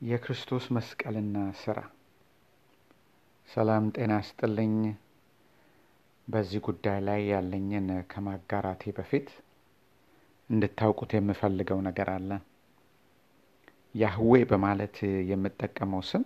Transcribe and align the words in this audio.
የክርስቶስ 0.00 0.64
መስቀልና 0.74 1.36
ስራ 1.60 1.78
ሰላም 3.48 3.84
ጤና 3.94 4.12
ስጥልኝ። 4.26 4.74
በዚህ 6.28 6.60
ጉዳይ 6.66 6.98
ላይ 7.06 7.20
ያለኝን 7.30 7.88
ከማጋራቴ 8.10 8.92
በፊት 8.98 9.28
እንድታውቁት 10.50 11.12
የምፈልገው 11.16 11.80
ነገር 11.86 12.10
አለ። 12.14 12.30
ያህዌ 13.94 14.42
በማለት 14.50 14.96
የምጠቀመው 15.30 16.04
ስም 16.10 16.24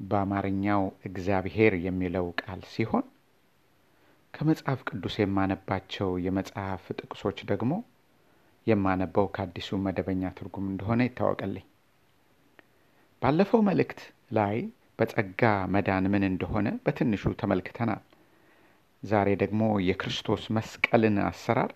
በአማርኛው 0.00 0.84
እግዚአብሔር 1.04 1.76
የሚለው 1.86 2.28
ቃል 2.40 2.60
ሲሆን 2.72 3.06
ከመጽሐፍ 4.34 4.82
ቅዱስ 4.88 5.16
የማነባቸው 5.20 6.10
የመጽሐፍ 6.24 6.84
ጥቅሶች 6.98 7.40
ደግሞ 7.50 7.72
የማነበው 8.66 9.26
ከአዲሱ 9.34 9.80
መደበኛ 9.84 10.34
ትርጉም 10.38 10.68
እንደሆነ 10.70 11.02
ይታወቅልኝ። 11.06 11.66
ባለፈው 13.22 13.60
መልእክት 13.68 14.00
ላይ 14.36 14.56
በጸጋ 14.98 15.42
መዳን 15.74 16.04
ምን 16.12 16.24
እንደሆነ 16.28 16.68
በትንሹ 16.84 17.32
ተመልክተናል። 17.40 18.02
ዛሬ 19.02 19.28
ደግሞ 19.42 19.60
የክርስቶስ 19.88 20.44
መስቀልን 20.56 21.16
አሰራር 21.26 21.72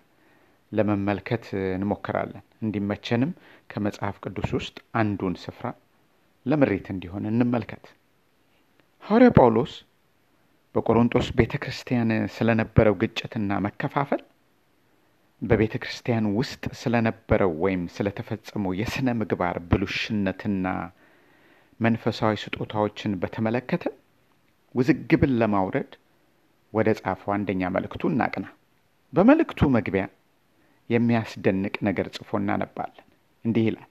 ለመመልከት 0.71 1.45
እንሞክራለን። 1.75 2.43
እንዲመቸንም 2.63 3.31
ከመጽሐፍ 3.69 4.15
ቅዱስ 4.25 4.49
ውስጥ 4.57 4.77
አንዱን 5.01 5.35
ስፍራ 5.43 5.67
ለምሬት 6.45 6.87
እንዲሆን 6.93 7.27
እንመልከት። 7.31 7.85
ሐዋርያ 9.05 9.31
ጳውሎስ 9.37 9.73
በቆሮንጦስ 10.75 11.27
ቤተ 11.39 11.53
ክርስቲያን 11.63 12.11
ስለነበረው 12.35 12.95
ግጭትና 13.01 13.59
መከፋፈል 13.65 14.21
በቤተ 15.41 15.75
ክርስቲያን 15.83 16.25
ውስጥ 16.37 16.63
ስለነበረው 16.81 17.51
ወይም 17.63 17.81
ስለተፈጸመው 17.95 18.73
የሥነ 18.79 19.09
ምግባር 19.21 19.57
ብሉሽነትና 19.71 20.67
መንፈሳዊ 21.79 22.33
ስጦታዎችን 22.43 23.17
በተመለከተ 23.21 23.83
ውዝግብን 24.75 25.33
ለማውረድ 25.39 25.91
ወደ 26.73 26.89
ጻፈው 26.99 27.31
አንደኛ 27.35 27.61
መልእክቱ 27.75 28.03
እናቅና። 28.11 28.45
በመልእክቱ 29.13 29.61
መግቢያ 29.75 30.03
የሚያስደንቅ 30.89 31.75
ነገር 31.87 32.07
ጽፎ 32.15 32.29
እናነባለን። 32.39 33.05
እንዲህ 33.45 33.65
ይላል፣ 33.67 33.89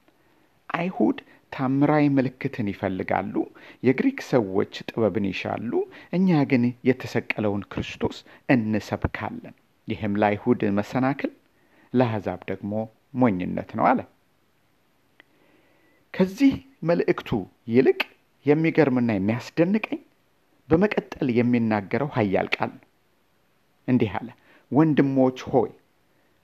አይሁድ 0.68 1.18
ታምራዊ 1.52 2.04
ምልክትን 2.16 2.66
ይፈልጋሉ፣ 2.72 3.34
የግሪክ 3.86 4.18
ሰዎች 4.30 4.74
ጥበብን 4.88 5.26
ይሻሉ፣ 5.30 5.72
እኛ 6.12 6.40
ግን 6.52 6.64
የተሰቀለውን 6.88 7.64
ክርስቶስ 7.72 8.18
እንሰብካለን። 8.54 9.54
ይህም 9.88 10.14
ለአይሁድ 10.20 10.60
መሰናክል፣ 10.78 11.32
ለአሕዛብ 11.94 12.40
ደግሞ 12.50 12.72
ሞኝነት 13.22 13.70
ነው 13.78 13.86
አለ። 13.90 14.00
ከዚህ 16.14 16.54
መልእክቱ 16.88 17.28
ይልቅ 17.68 18.00
የሚገርምና 18.46 19.10
የሚያስደንቀኝ 19.14 20.00
በመቀጠል 20.68 21.28
የሚናገረው 21.38 22.08
ኃያል 22.16 22.48
ቃል 22.56 22.70
ነው። 22.76 22.84
እንዲህ 23.88 24.10
አለ፣ 24.18 24.28
ወንድሞች 24.72 25.38
ሆይ 25.52 25.70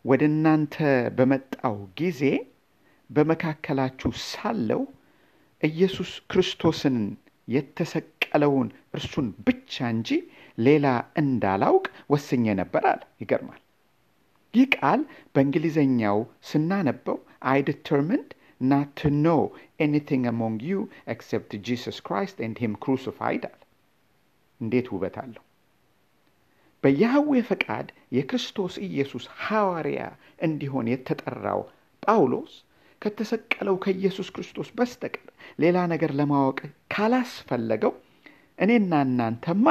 ወደ 0.05 0.22
እናንተ 0.30 0.77
በመጣው 1.19 1.77
ጊዜ 2.00 2.22
በመካከላችሁ 3.10 4.10
ሳለው 4.27 4.83
ኢየሱስ 5.62 6.10
ክርስቶስን 6.30 6.98
የተሰቀለውን 7.48 8.69
እርሱን 8.94 9.28
ብቻ 9.47 9.88
እንጂ 9.94 10.08
ሌላ 10.58 10.86
እንዳላውቅ 11.20 11.84
ወስኜ 12.12 12.55
ነበር 12.60 12.84
አለ። 12.91 13.03
ይገርማል። 13.22 13.60
ይህ 14.55 14.66
ቃል 14.77 15.00
በእንግሊዘኛው 15.34 16.19
ስናነበው 16.50 17.19
I 17.50 17.58
determined 17.68 18.28
not 18.60 18.96
to 18.96 19.08
know 19.16 19.40
among 20.26 20.60
you 20.60 20.78
except 21.06 21.50
Jesus 21.62 22.00
Christ 22.00 22.36
and 22.40 22.58
him 22.58 22.72
crucified 22.76 23.44
አለ። 23.44 23.60
እንዴት 24.60 24.86
ውበት 24.92 25.16
አለው! 25.22 25.42
በያህዌ 26.84 27.41
ፈቃድ 27.50 27.86
የክርስቶስ 28.12 28.74
ኢየሱስ 28.88 29.24
ሐዋርያ 29.44 30.00
እንዲሆን 30.38 30.86
የተጠራው 30.92 31.60
ጳውሎስ 32.02 32.52
ከተሰቀለው 33.02 33.76
ከኢየሱስ 33.78 34.28
ክርስቶስ 34.30 34.68
በስተቀር 34.78 35.26
ሌላ 35.58 35.78
ነገር 35.86 36.12
ለማወቅ 36.20 36.58
ካላስፈለገው 36.91 37.92
እኔና 38.58 38.92
እናንተማ 39.06 39.66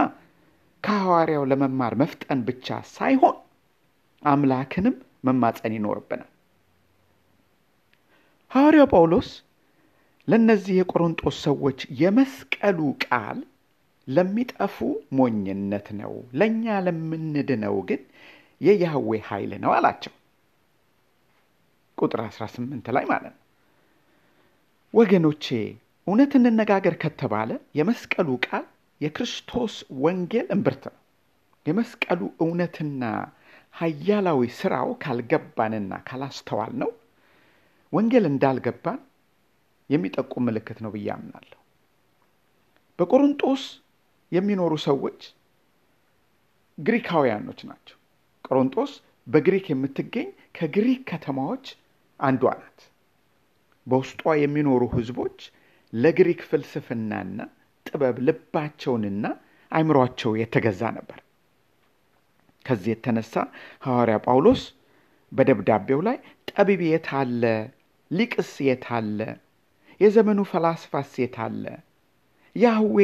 ከሐዋርያው 0.83 1.43
ለመማር 1.51 1.93
መፍጠን 1.95 2.41
ብቻ 2.49 2.67
ሳይሆን 2.93 3.37
አምላክንም 4.23 4.95
መማፀን 5.27 5.75
ይኖርብናል። 5.77 6.31
ሐዋርያው 8.51 8.87
ጳውሎስ 8.91 9.29
ለእነዚህ 10.27 10.75
የቆሮንጦስ 10.77 11.37
ሰዎች 11.47 11.79
የመስቀሉ 12.01 12.79
ቃል 13.05 13.37
ለሚጠፉ 14.07 14.77
ሞኝነት 15.17 15.87
ነው፣ 15.99 16.13
ለእኛ 16.39 16.75
ለምንድነው 16.85 17.75
ግን 17.89 18.01
የያህዌ 18.61 19.09
ኃይል 19.27 19.51
ነው 19.63 19.71
አላቸው። 19.77 20.13
ቁጥር 21.97 22.21
18 22.27 22.93
ላይ 22.95 23.05
ማለት 23.11 23.33
ነው። 23.33 23.43
ወገኖቼ 24.93 25.45
እውነት 26.07 26.33
እንነጋገር 26.39 26.95
ከተባለ 27.03 27.49
የመስቀሉ 27.79 28.29
ቃል 28.45 28.65
የክርስቶስ 29.01 29.73
ወንጌል 30.03 30.47
እምብርት 30.55 30.83
ነው። 30.89 30.97
የመስቀሉ 31.65 32.21
እውነትና 32.43 33.03
ኃያላዊ 33.75 34.41
ስራው 34.59 34.89
ካልገባንና 35.03 35.93
ካላስተዋል 36.07 36.73
ነው 36.83 36.91
ወንጌል 37.93 38.25
እንዳልገባን 38.29 38.99
የሚጠቁም 39.89 40.45
ምልክት 40.47 40.77
ነው 40.83 40.91
ብዬ 40.95 41.07
አምናለሁ። 41.15 41.59
በቆሮንጦስ 42.99 43.63
የሚኖሩ 44.31 44.73
ሰዎች 44.87 45.19
ግሪካውያኖች 46.77 47.59
ናቸው። 47.69 47.97
ቆሮንጦስ 48.45 48.91
በግሪክ 49.27 49.65
የምትገኝ 49.71 50.27
ከግሪክ 50.57 51.01
ከተማዎች 51.09 51.65
አንዷ 52.19 52.43
ናት። 52.59 52.79
በውስጧ 53.87 54.33
የሚኖሩ 54.41 54.83
ህዝቦች 54.95 55.39
ለግሪክ 55.93 56.41
ፍልስፍናና 56.49 57.39
ጥበብ 57.85 58.17
ልባቸውንና 58.27 59.25
አይምሯቸው 59.71 60.31
የተገዛ 60.41 60.81
ነበር። 60.97 61.19
ከዚህ 62.65 62.91
የተነሳ 62.93 63.33
ሐዋርያ 63.83 64.17
ጳውሎስ 64.25 64.61
በደብዳቤው 65.31 65.99
ላይ 66.07 66.17
ጠቢብ 66.51 66.81
የት 66.87 67.07
አለ? 67.19 67.43
ሊቅስ 68.11 68.51
የት 68.65 68.85
አለ? 68.97 69.19
የዘመኑ 70.01 70.39
ፈላስፋስ 70.49 71.11
የት 71.21 71.37
አለ? 71.45 71.63
ያህዌ 72.55 72.97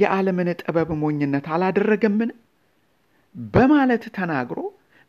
የዓለምን 0.00 0.48
ጥበብ 0.60 0.88
ሞኝነት 1.02 1.46
አላደረገምን? 1.54 2.30
በማለት 3.54 4.04
ተናግሮ 4.16 4.58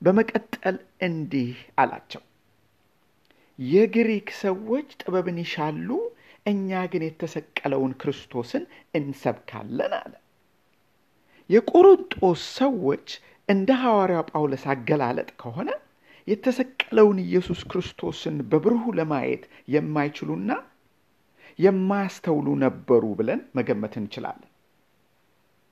በመቀጠል 0.02 0.76
እንዲህ 1.08 1.52
አላቸው። 1.78 2.24
የግሪክ 3.60 4.28
ሰዎች 4.42 4.90
ጥበብን 5.02 5.38
ይሻሉ፣ 5.44 5.90
እኛ 6.46 6.70
ግን 6.92 7.04
የተሰቀለውን 7.06 7.92
ክርስቶስን 8.02 8.64
እንሰብካለን 8.98 9.94
አለ። 10.00 10.14
የቆሮንጦስ 11.50 12.44
ሰዎች 12.58 13.08
እንደ 13.50 13.70
ሐዋርያው 13.82 14.24
ጳውሎስ 14.32 14.64
አገላለጥ 14.74 15.30
ከሆነ 15.42 15.70
የተሰቀለውን 16.28 17.18
ኢየሱስ 17.26 17.62
ክርስቶስን 17.72 18.36
በብርሁ 18.52 18.84
ለማየት 19.00 19.44
የማይችሉና 19.74 20.52
የማያስተውሉ 21.60 22.48
ነበሩ 22.64 23.04
ብለን 23.20 23.42
መገመት 23.58 23.94
እንችላለን። 24.02 24.48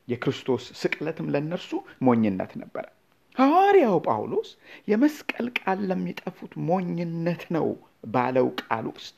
የክርስቶስ 0.08 0.64
ስቅለትም 0.80 1.28
ለእነርሱ 1.34 1.72
ሞኝነት 2.06 2.52
ነበረ። 2.62 2.86
ሐዋርያው 3.38 3.98
ጳውሎስ 4.08 4.50
የመስቀል 4.88 5.48
ቃል 5.60 5.80
ለሚጠፉት 5.90 6.54
ሞኝነት 6.70 7.44
ነው 7.56 7.68
ባለው 8.14 8.48
ቃል 8.62 8.86
ውስጥ 8.92 9.18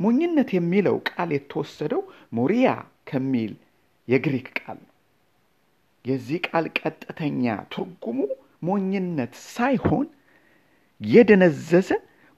ሞኝነት 0.00 0.50
የሚለው 0.56 0.96
ቃል 1.10 1.30
የተወሰደው 1.34 2.02
ሞሪያ 2.38 2.68
ከሚል 3.10 3.52
የግሪክ 4.08 4.48
ቃል 4.58 4.78
ነው። 4.80 4.92
የዚህ 6.04 6.38
ቃል 6.48 6.66
ቀጥተኛ 6.78 7.44
ትርጉሙ 7.72 8.18
ሞኝነት 8.62 9.32
ሳይሆን 9.48 10.06
የደነዘዘ 11.00 11.88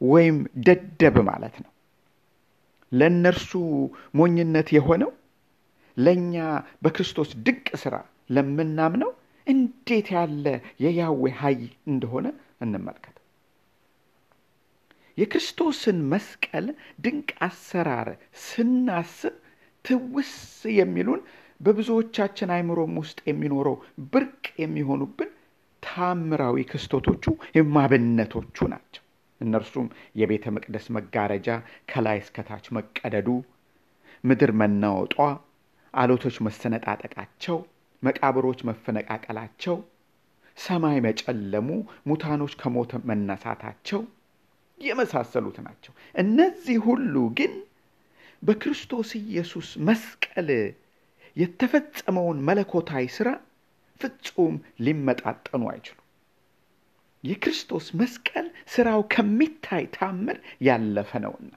ወይም 0.01 0.37
ደደብ 0.67 1.17
ማለት 1.29 1.57
ነው። 1.65 1.71
ለእነርሱ 2.93 3.51
ሞኝነት 4.19 4.69
የሆነው 4.77 5.11
ለእኛ 5.97 6.35
በክርስቶስ 6.83 7.31
ድንቅ 7.47 7.69
ሥራ 7.83 7.95
ለምናምነው 8.31 9.11
እንዴት 9.47 10.09
ያለ 10.15 10.45
የያዌ 10.85 11.23
ኃይል 11.41 11.63
እንደሆነ 11.89 12.27
እንመልከት። 12.65 13.15
የክርስቶስን 15.19 15.99
መስቀል 16.13 16.67
ድንቅ 17.05 17.31
አሰራር 17.47 18.09
ስናስብ 18.43 19.35
ትውስ 19.85 20.33
የሚሉን 20.79 21.21
በብዙዎቻችን 21.61 22.53
አይምሮም 22.57 22.95
ውስጥ 23.01 23.19
የሚኖረው 23.29 23.77
ብርቅ 24.13 24.45
የሚሆኑብን 24.63 25.31
ታምራዊ 25.83 26.57
ክስተቶቹ 26.71 27.25
የማብነቶቹ 27.57 28.67
ናቸው። 28.73 29.03
እነርሱም 29.41 29.87
የቤተ 30.21 30.45
መቅደስ 30.55 30.87
መጋረጃ 30.97 31.49
ከላይ 31.91 32.19
እስከታች 32.23 32.67
መቀደዱ፣ 32.77 33.29
ምድር 34.25 34.53
መናወጧ፣ 34.61 35.17
አለቶች 35.95 36.37
መሰነጣጠቃቸው፣ 36.47 37.59
መቃብሮች 38.03 38.61
መፈነቃቀላቸው፣ 38.69 39.77
ሰማይ 40.57 40.99
መጨለሙ፣ 41.07 41.69
ሙታኖች 42.09 42.55
ከሞት 42.61 42.93
መነሳታቸው 43.11 44.01
የመሳሰሉት 44.79 45.57
ናቸው። 45.67 45.93
እነዚህ 46.15 46.79
ሁሉ 46.87 47.15
ግን 47.39 47.53
በክርስቶስ 48.43 49.11
ኢየሱስ 49.21 49.69
መስቀል 49.89 50.51
የተፈጸመውን 51.37 52.39
መለኮታዊ 52.49 53.05
ሥራ 53.17 53.29
ፍጹም 54.01 54.55
ሊመጣጠኑ 54.85 55.63
አይችሉም። 55.73 56.05
የክርስቶስ 57.25 57.87
መስቀል 58.01 58.47
ሥራው 58.73 59.01
ከሚታይ 59.13 59.85
ታምር 59.97 60.37
ያለፈ 60.67 61.11
ነውና 61.25 61.53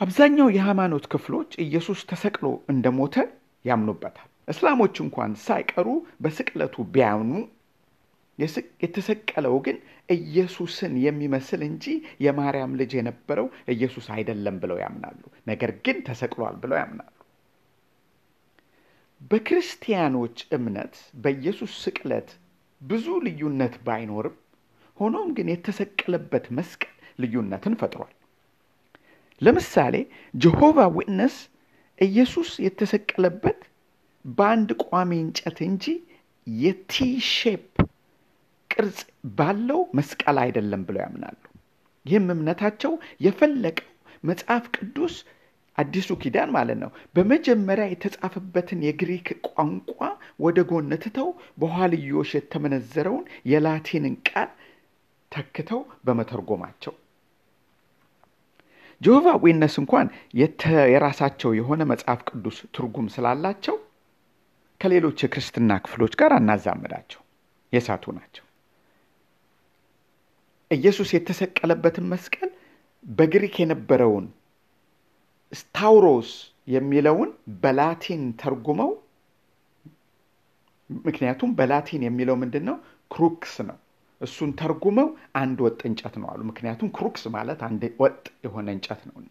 አብዛኛው 0.00 0.48
የሃይማኖት 0.54 1.04
ክፍሎች 1.12 1.50
ኢየሱስ 1.64 2.00
ተሰቅሎ 2.10 2.46
እንደሞተ 2.72 3.16
ያምኑበታል። 3.64 4.28
እስላሞች 4.48 4.96
እንኳን 5.04 5.32
ሳይቀሩ 5.44 5.86
በስቅለቱ 6.22 6.84
ቢያምኑ 6.94 7.32
የተሰቀለው 8.82 9.54
ግን 9.66 9.76
ኢየሱስን 10.08 10.94
የሚመስል 11.04 11.60
እንጂ 11.68 11.84
የማርያም 12.24 12.76
ልጅ 12.80 12.92
የነበረው 12.98 13.46
ኢየሱስ 13.74 14.06
አይደለም 14.16 14.56
ብለው 14.62 14.78
ያምናሉ። 14.82 15.20
ነገር 15.46 15.70
ግን 15.86 15.98
ተሰቅሏል 16.08 16.56
ብለው 16.64 16.78
ያምናሉ። 16.82 17.12
በክርስቲያኖች 19.20 20.38
እምነት 20.56 20.94
በኢየሱስ 21.22 21.72
ስቅለት 21.84 22.28
ብዙ 22.80 23.06
ልዩነት 23.26 23.74
ባይኖርም 23.86 24.36
ሆኖም 24.96 25.28
ግን 25.36 25.48
የተሰቀለበት 25.52 26.44
መስቀል 26.58 26.92
ልዩነትን 27.22 27.74
ፈጥሯል። 27.80 28.12
ለምሳሌ 29.40 29.94
ጀሆቫ 30.34 30.78
ዊትነስ 30.96 31.36
ኢየሱስ 31.98 32.50
የተሰቀለበት 32.66 33.60
በአንድ 34.24 34.70
ቋሚ 34.84 35.10
እንጨት 35.24 35.58
እንጂ 35.68 35.84
የቲ 36.46 36.94
shape 37.32 37.68
ቅርጽ 38.70 38.98
ባለው 39.36 39.80
መስቀል 39.98 40.38
አይደለም 40.44 40.82
ብለው 40.88 41.02
ያምናሉ። 41.04 41.38
ይህም 42.06 42.26
እምነታቸው 42.34 42.92
የፈለቀው 43.26 43.90
መጽሐፍ 44.24 44.64
ቅዱስ 44.76 45.14
አዲሱ 45.78 46.10
ኪዳን 46.20 46.50
ማለት 46.54 46.78
ነው። 46.82 46.90
በመጀመሪያ 47.16 47.86
የተጻፈበትን 47.90 48.80
የግሪክ 48.86 49.26
ቋንቋ 49.48 49.98
ወደ 50.40 50.58
ጎን 50.70 50.92
ትተው 51.02 51.28
በኋልዮሽ 51.62 52.30
የተመነዘረውን 52.36 53.24
የላቲንን 53.52 54.14
ቃል 54.28 54.50
ተክተው 55.32 55.80
በመተርጎማቸው። 56.06 56.94
Jehovah 59.00 59.26
Witness 59.42 59.74
እንኳን 59.82 60.06
የራሳቸው 60.92 61.50
የሆነ 61.58 61.82
መጽሐፍ 61.90 62.20
ቅዱስ 62.28 62.58
ትርጉም 62.76 63.08
ስላላቸው 63.14 63.76
ከሌሎች 64.80 65.18
የክርስትና 65.24 65.72
ክፍሎች 65.84 66.14
ጋር 66.20 66.32
አናዛምዳቸው። 66.36 67.20
የሳቱ 67.72 68.12
ናቸው። 68.16 68.42
ኢየሱስ 70.70 71.08
የተሰቀለበትን 71.14 72.06
መስቀል 72.12 72.50
በግሪክ 73.04 73.54
የነበረውን 73.62 74.24
ስታውሮስ 75.52 76.30
የሚለውን 76.68 77.30
በላቲን 77.62 78.22
ተርጉመው 78.40 78.90
ምክንያቱም 80.90 81.50
በላቲን 81.58 82.02
የሚለው 82.06 82.36
ምንድን 82.42 82.64
ነው? 82.68 82.76
ክሩክስ 83.10 83.54
ነው። 83.68 83.78
እሱን 84.20 84.50
ተርጉመው 84.60 85.08
አንድ 85.34 85.58
ወጥ 85.64 85.80
እንጨት 85.88 86.14
ነው 86.20 86.28
አሉ። 86.32 86.40
ምክንያቱም 86.50 86.88
ክሩክስ 86.96 87.24
ማለት 87.34 87.60
አንድ 87.68 87.82
ወጥ 88.00 88.22
የሆነ 88.44 88.66
እንጨት 88.76 89.00
ነውና። 89.08 89.30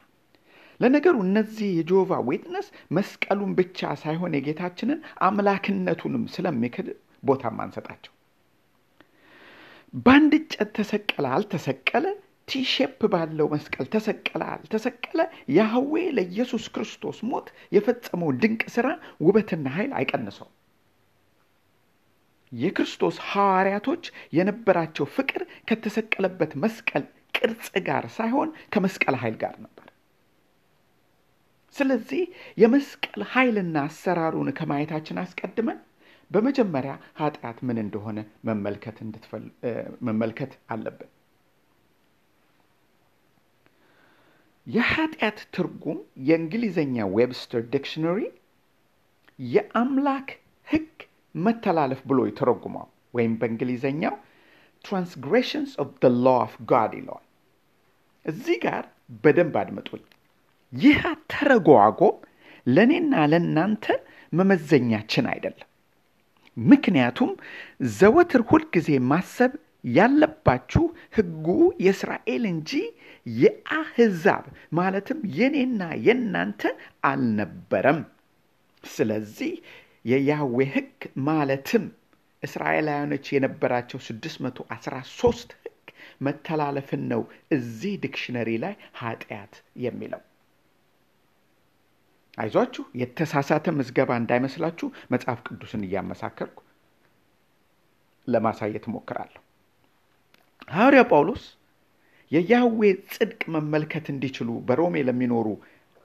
ለነገሩ 0.79 1.15
እነዚህ 1.25 1.69
የ 1.77 1.85
Jehovah 1.85 2.11
Witness 2.27 2.67
መስቀሉን 2.91 3.51
ብቻ 3.59 3.93
ሳይሆን 4.01 4.35
የጌታችንን 4.37 4.99
አምላክነቱንም 5.27 6.23
ስለሚክድ 6.33 6.87
ቦታም 7.23 7.57
አንሰጣቸው። 7.63 8.11
በአንድ 10.05 10.33
እንጨት 10.39 10.69
ተሰቀለ 10.77 11.25
አልተሰቀለ 11.35 12.05
T 12.47 12.56
shape 12.56 12.99
ባለው 13.13 13.47
መስቀል 13.53 13.87
ተሰቀለ 13.93 14.41
አልተሰቀለ 14.53 15.19
ያህዌ 15.55 15.93
ለኢየሱስ 16.17 16.65
ክርስቶስ 16.75 17.19
ሞት 17.29 17.47
የፈጸመው 17.75 18.29
ድንቅ 18.41 18.61
ሥራ 18.75 18.87
ውበትና 19.25 19.67
ኃይል 19.77 19.93
አይቀንሰው። 19.99 20.49
የክርስቶስ 22.51 23.15
ሐዋርያቶች 23.29 24.03
የነበራቸው 24.37 25.05
ፍቅር 25.15 25.41
ከተሰቀለበት 25.69 26.51
መስቀል 26.63 27.05
ቅርጽ 27.37 27.67
ጋር 27.87 28.05
ሳይሆን 28.17 28.51
ከመስቀል 28.73 29.15
ኃይል 29.21 29.35
ጋር 29.41 29.55
ነበር። 29.65 29.87
ስለዚህ 31.75 32.21
የመስቀል 32.57 33.21
ኃይልና 33.33 33.77
አሰራሩን 33.87 34.49
ከማየታችን 34.59 35.21
አስቀድመን 35.23 35.79
በመጀመሪያ 36.31 36.93
ኃጢአት 37.19 37.57
ምን 37.67 37.77
እንደሆነ 37.83 38.19
መመልከት 40.07 40.53
አለብን። 40.73 41.09
የኃጢአት 44.67 45.39
ትርጉም 45.55 45.97
የእንግሊዝኛ 46.27 47.05
Webster 47.15 47.61
Dictionary 47.73 48.19
የአምላክ 49.39 50.27
ሕግ 50.67 50.89
መተላለፍ 51.35 52.01
ብሎ 52.09 52.19
ይተረጉመዋል። 52.29 52.89
ወይም 53.13 53.33
በእንግሊዝኛው 53.39 54.15
transgressions 54.85 55.71
of 55.83 55.91
the 56.01 56.11
law 56.17 56.33
of 56.41 56.53
God 56.71 56.91
ይለዋል። 56.97 57.25
እዚህ 58.25 58.57
ጋር 58.65 58.83
በደንብ 59.23 59.55
አድምጡኝ። 59.61 60.03
ይህ 60.73 61.01
ተረጓጎም 61.31 62.15
ለእኔና 62.67 63.13
ለእናንተ 63.31 63.85
መመዘኛችን 64.33 65.25
አይደለም። 65.33 65.69
ምክንያቱም 66.57 67.31
ዘወትር 67.95 68.41
ሁልጊዜ 68.49 68.89
ማሰብ 69.11 69.51
ያለባችሁ 69.93 70.83
ሕጉ 71.15 71.47
የእስራኤል 71.83 72.43
እንጂ 72.51 72.71
የአሕዛብ 73.25 74.45
ማለትም 74.77 75.19
የኔና 75.37 75.81
የእናንተ 76.05 76.61
አልነበረም። 77.09 78.01
ስለዚህ 78.83 79.53
የያህዌ 80.05 80.65
ሕግ 80.73 80.97
ማለትም 81.27 81.85
እስራኤላውያኖች 82.43 83.25
የነበራቸው 83.33 83.99
613 84.07 85.55
ሕግ 85.61 85.87
መተላለፍን 86.21 87.03
ነው 87.11 87.21
እዚህ 87.51 87.93
ዲክሽነሪ 88.03 88.49
ላይ 88.63 88.73
ኃጢአት 88.99 89.53
የሚለው። 89.83 90.21
አይዟችሁ 92.37 92.83
የተሳሳተ 93.01 93.65
ምዝገባ 93.75 94.11
እንዳይመስላችሁ 94.21 94.87
መጽሐፍ 95.13 95.39
ቅዱስን 95.47 95.85
እያመሳከርኩ 95.87 96.57
ለማሳየት 98.27 98.85
እሞክራለሁ። 98.89 99.41
ሐዋርያ 100.67 101.01
ጳውሎስ 101.09 101.43
የያህዌ 102.31 102.81
ጽድቅ 103.13 103.41
መመልከት 103.55 104.05
እንዲችሉ 104.13 104.49
በሮሜ 104.67 105.03
ለሚኖሩ 105.07 105.47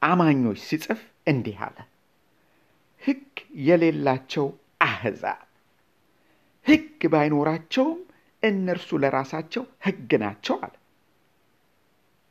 አማኞች 0.02 0.58
ሲጽፍ 0.66 1.00
እንዲህ 1.30 1.58
አለ። 1.66 1.76
ሕግ 3.02 3.24
የሌላቸው 3.66 4.46
አሕዛብ 4.86 5.40
ሕግ 6.66 7.00
ባይኖራቸውም 7.12 8.00
እነርሱ 8.42 8.98
ለራሳቸው 9.02 9.64
ሕግ 9.86 10.10
ናቸው 10.22 10.56
አለ። 10.62 10.74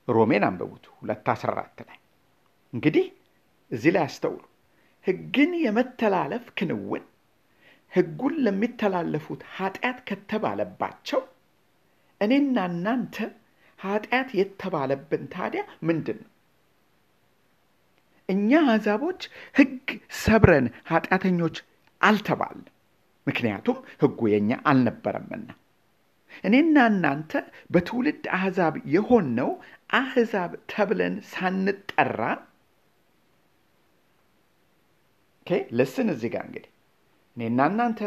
ሮሜን 0.07 0.43
አንብቡት 0.47 0.85
ሁለት 0.95 1.27
አስራ 1.33 1.49
አራት 1.55 1.79
ላይ 1.87 1.97
እንግዲህ 2.73 3.05
እዚህ 3.71 3.91
ላይ 3.95 4.03
አስተውሉ። 4.07 4.41
ሕግን 5.07 5.51
የመተላለፍ 5.63 6.45
ክንውን 6.57 7.03
ሕጉን 7.91 8.33
ለሚተላለፉት 8.45 9.41
ኃጢአት 9.55 9.99
ከተባለባቸው 10.09 11.21
እኔና 12.21 12.57
እናንተ 12.71 13.15
ኃጢአት 13.79 14.29
የተባለብን 14.39 15.23
ታዲያ 15.33 15.61
ምንድን 15.87 16.17
ነው? 16.23 16.29
እኛ 18.29 18.49
አሕዛቦች 18.65 19.21
ሕግ 19.55 19.87
ሰብረን 20.23 20.67
ኃጢአተኞች 20.89 21.55
አልተባልንም። 22.01 22.75
ምክንያቱም 23.27 23.77
ሕጉ 24.01 24.19
የእኛ 24.31 24.51
አልነበረምና። 24.69 25.49
እኔና 26.43 26.77
እናንተ 26.91 27.31
በትውልድ 27.73 28.25
አሕዛብ 28.37 28.75
የሆንነው 28.93 29.49
አሕዛብ 29.93 30.51
ተብለን 30.71 31.15
ሳንጠራ 31.31 32.21
ልስን 35.71 36.07
እዚህ 36.13 36.29
ጋር 36.33 36.43
እንግዲህ 36.47 36.71
እኔና 37.37 37.59
እናንተ 37.71 37.99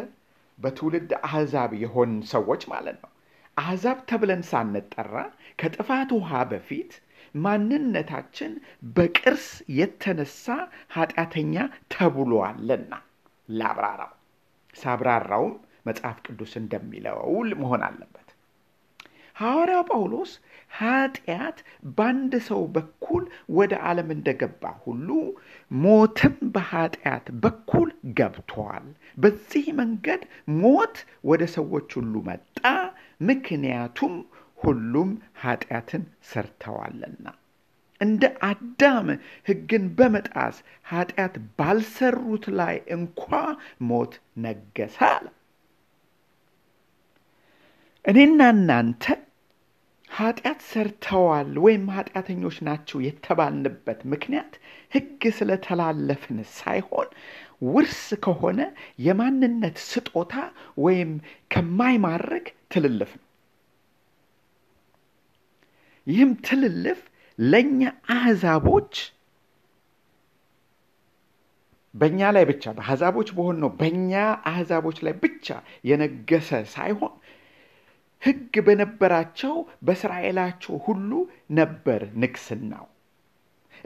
በትውልድ 0.58 1.10
አሕዛብ 1.26 1.70
የሆን 1.82 2.12
ሰዎች 2.32 2.62
ማለት 2.72 2.96
ነው። 3.02 3.10
አሕዛብ 3.56 3.98
ተብለን 4.10 4.42
ሳንጠራ 4.48 5.14
ከጥፋት 5.58 6.10
ውሃ 6.16 6.30
በፊት 6.50 6.92
ማንነታችን 7.44 8.52
በቅርስ 8.96 9.46
የተነሳ 9.78 10.46
ኃጢአተኛ 10.94 11.54
ተብሏልና 11.94 12.92
ላብራራው። 13.48 14.12
ሳብራራውም 14.74 15.54
መጽሐፍ 15.86 16.18
ቅዱስ 16.26 16.52
እንደሚለው 16.60 17.20
መሆን 17.62 17.82
አለበት። 17.86 18.18
ሐዋርያው 19.36 19.82
ጳውሎስ 19.88 20.32
ኃጢአት 20.78 21.58
በአንድ 21.96 22.32
ሰው 22.48 22.60
በኩል 22.74 23.22
ወደ 23.56 23.72
ዓለም 23.88 24.08
እንደገባ 24.14 24.72
ሁሉ 24.84 25.08
ሞትም 25.70 26.34
በኃጢአት 26.54 27.26
በኩል 27.42 27.88
ገብቷል። 28.18 28.86
በዚህ 29.18 29.66
መንገድ 29.80 30.22
ሞት 30.62 30.96
ወደ 31.30 31.42
ሰዎች 31.56 31.88
ሁሉ 31.98 32.14
መጣ፣ 32.28 32.60
ምክንያቱም 33.20 34.14
ሁሉም 34.58 35.10
ኃጢአትን 35.42 36.02
ሰርተዋልና። 36.30 37.26
እንደ 38.00 38.22
አዳም 38.42 39.08
ሕግን 39.48 39.84
በመጣስ 39.98 40.56
ኃጢአት 40.88 41.34
ባልሰሩት 41.58 42.44
ላይ 42.58 42.76
እንኳ 42.96 43.26
ሞት 43.88 44.14
አለ። 45.08 45.26
እኔና 48.04 48.42
እናንተ 48.54 49.04
ኃጢአት 50.10 50.60
ሰርተዋል 50.70 51.50
ወይም 51.64 51.84
ኃጢአተኞች 51.94 52.56
ናቸው 52.66 52.98
የተባልንበት 53.04 54.00
ምክንያት 54.12 54.52
ሕግ 54.92 55.22
ስለተላለፍን 55.36 56.38
ሳይሆን 56.56 57.08
ውርስ 57.66 58.02
ከሆነ 58.24 58.60
የማንነት 59.06 59.76
ስጦታ 59.86 60.34
ወይም 60.78 61.12
ከማይማርክ 61.50 62.46
ትልልፍ 62.72 63.10
ነው። 63.18 63.26
ይህም 66.06 66.30
ትልልፍ 66.46 67.00
ለእኛ 67.38 67.80
አሕዛቦች 68.14 68.94
በእኛ 71.94 72.20
ላይ 72.34 72.44
ብቻ 72.50 72.64
በአሕዛቦች 72.76 73.28
በሆን 73.36 73.56
ነው 73.62 73.70
በእኛ 73.80 74.12
አሕዛቦች 74.50 74.98
ላይ 75.06 75.14
ብቻ 75.24 75.46
የነገሰ 75.88 76.50
ሳይሆን 76.72 77.12
ሕግ 78.22 78.54
በነበራቸው 78.66 79.54
በእስራኤላቸው 79.86 80.74
ሁሉ 80.86 81.10
ነበር 81.58 82.02
ንግስናው። 82.22 82.86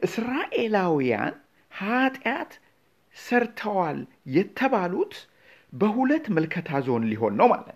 እስራኤላውያን 0.07 1.35
ኃጢአት 1.73 2.53
ሰርተዋል 3.17 3.99
የተባሉት 4.37 5.15
በሁለት 5.73 6.27
ምልከታ 6.35 6.81
ዞን 6.87 7.05
ሊሆን 7.11 7.35
ነው 7.41 7.49
ማለት 7.55 7.76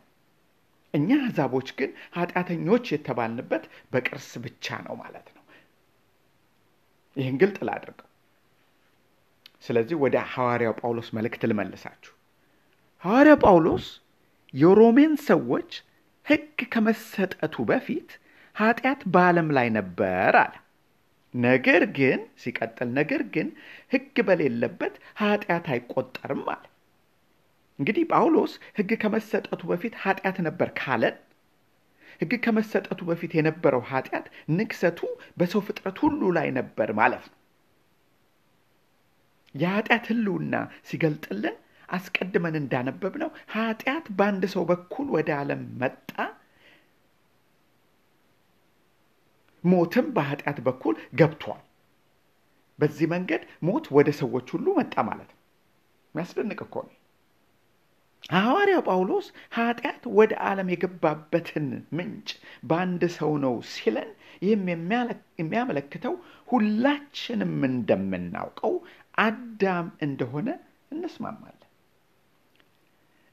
እኛ 0.94 1.08
አሕዛቦች 1.18 1.68
ግን 1.78 1.90
ኃጢአተኞች 2.16 2.86
የተባልንበት 2.92 3.64
በቅርስ 3.92 4.30
ብቻ 4.44 4.78
ነው 4.86 4.94
ማለት 5.02 5.26
ነው። 5.28 5.44
ይህን 7.16 7.36
ግልጥ 7.40 7.58
ላድርገው። 7.68 8.06
ስለዚህ 9.64 9.96
ወደ 10.02 10.16
ሐዋርያው 10.32 10.74
ጳውሎስ 10.80 11.08
መልእክት 11.16 11.42
ልመልሳችሁ። 11.50 12.12
ሐዋርያው 13.04 13.38
ጳውሎስ 13.44 13.86
የሮሜን 14.54 15.14
ሰዎች 15.26 15.70
ሕግ 16.26 16.58
ከመሰጠቱ 16.72 17.56
በፊት 17.68 18.10
ኃጢአት 18.56 19.00
በዓለም 19.12 19.48
ላይ 19.56 19.68
ነበር 19.76 20.34
አለ። 20.42 20.54
ነገር 21.34 21.82
ግን 21.96 22.20
ሲቀጥል፣ 22.42 22.88
ነገር 22.96 23.22
ግን 23.34 23.48
ሕግ 23.92 24.16
በሌለበት 24.28 24.94
ኃጢአት 25.20 25.66
አይቆጠርም 25.72 26.42
አለ። 26.54 26.64
እንግዲህ 27.80 28.04
ጳውሎስ 28.10 28.52
ሕግ 28.78 28.90
ከመሰጠቱ 29.02 29.62
በፊት 29.70 29.94
ኃጢአት 30.02 30.38
ነበር 30.46 30.68
ካለን 30.78 31.16
ሕግ 32.20 32.32
ከመሰጠቱ 32.44 33.00
በፊት 33.10 33.32
የነበረው 33.36 33.82
ኃጢአት 33.90 34.26
ንግሰቱ 34.56 34.98
በሰው 35.38 35.62
ፍጥረት 35.66 35.98
ሁሉ 36.04 36.22
ላይ 36.36 36.48
ነበር 36.58 36.88
ማለት 36.98 37.24
ነው። 37.30 37.36
የኃጢአት 39.54 40.04
ሕልውና 40.10 40.54
ሲገልጥልን 40.88 41.56
አስቀድመን 41.88 42.56
እንዳነበብነው 42.60 43.30
ኃጢአት 43.54 44.06
በአንድ 44.18 44.44
ሰው 44.52 44.64
በኩል 44.70 45.06
ወደ 45.16 45.30
ዓለም 45.38 45.62
መጣ፣ 45.80 46.10
ሞትም 49.64 50.06
በኃጢአት 50.14 50.58
በኩል 50.66 50.94
ገብቷል። 51.18 51.62
በዚህ 52.78 53.06
መንገድ 53.12 53.42
ሞት 53.62 53.86
ወደ 53.96 54.08
ሰዎች 54.20 54.46
ሁሉ 54.54 54.66
መጣ 54.78 54.94
ማለት 55.08 55.30
ነው። 55.32 55.40
የሚያስደንቅ 56.14 56.60
እኮ 56.66 56.76
ነው። 56.86 56.94
ሐዋርያው 58.36 58.82
ጳውሎስ 58.86 59.26
ኃጢአት 59.56 60.02
ወደ 60.18 60.32
ዓለም 60.48 60.68
የገባበትን 60.72 61.66
ምንጭ 61.96 62.28
በአንድ 62.68 63.02
ሰው 63.16 63.32
ነው 63.44 63.54
ሲለን 63.72 64.10
ይህም 64.42 64.64
የሚያመለክተው 65.38 66.14
ሁላችንም 66.48 67.56
እንደምናውቀው 67.70 68.74
አዳም 69.24 69.88
እንደሆነ 70.06 70.48
እንስማማለን። 70.92 71.56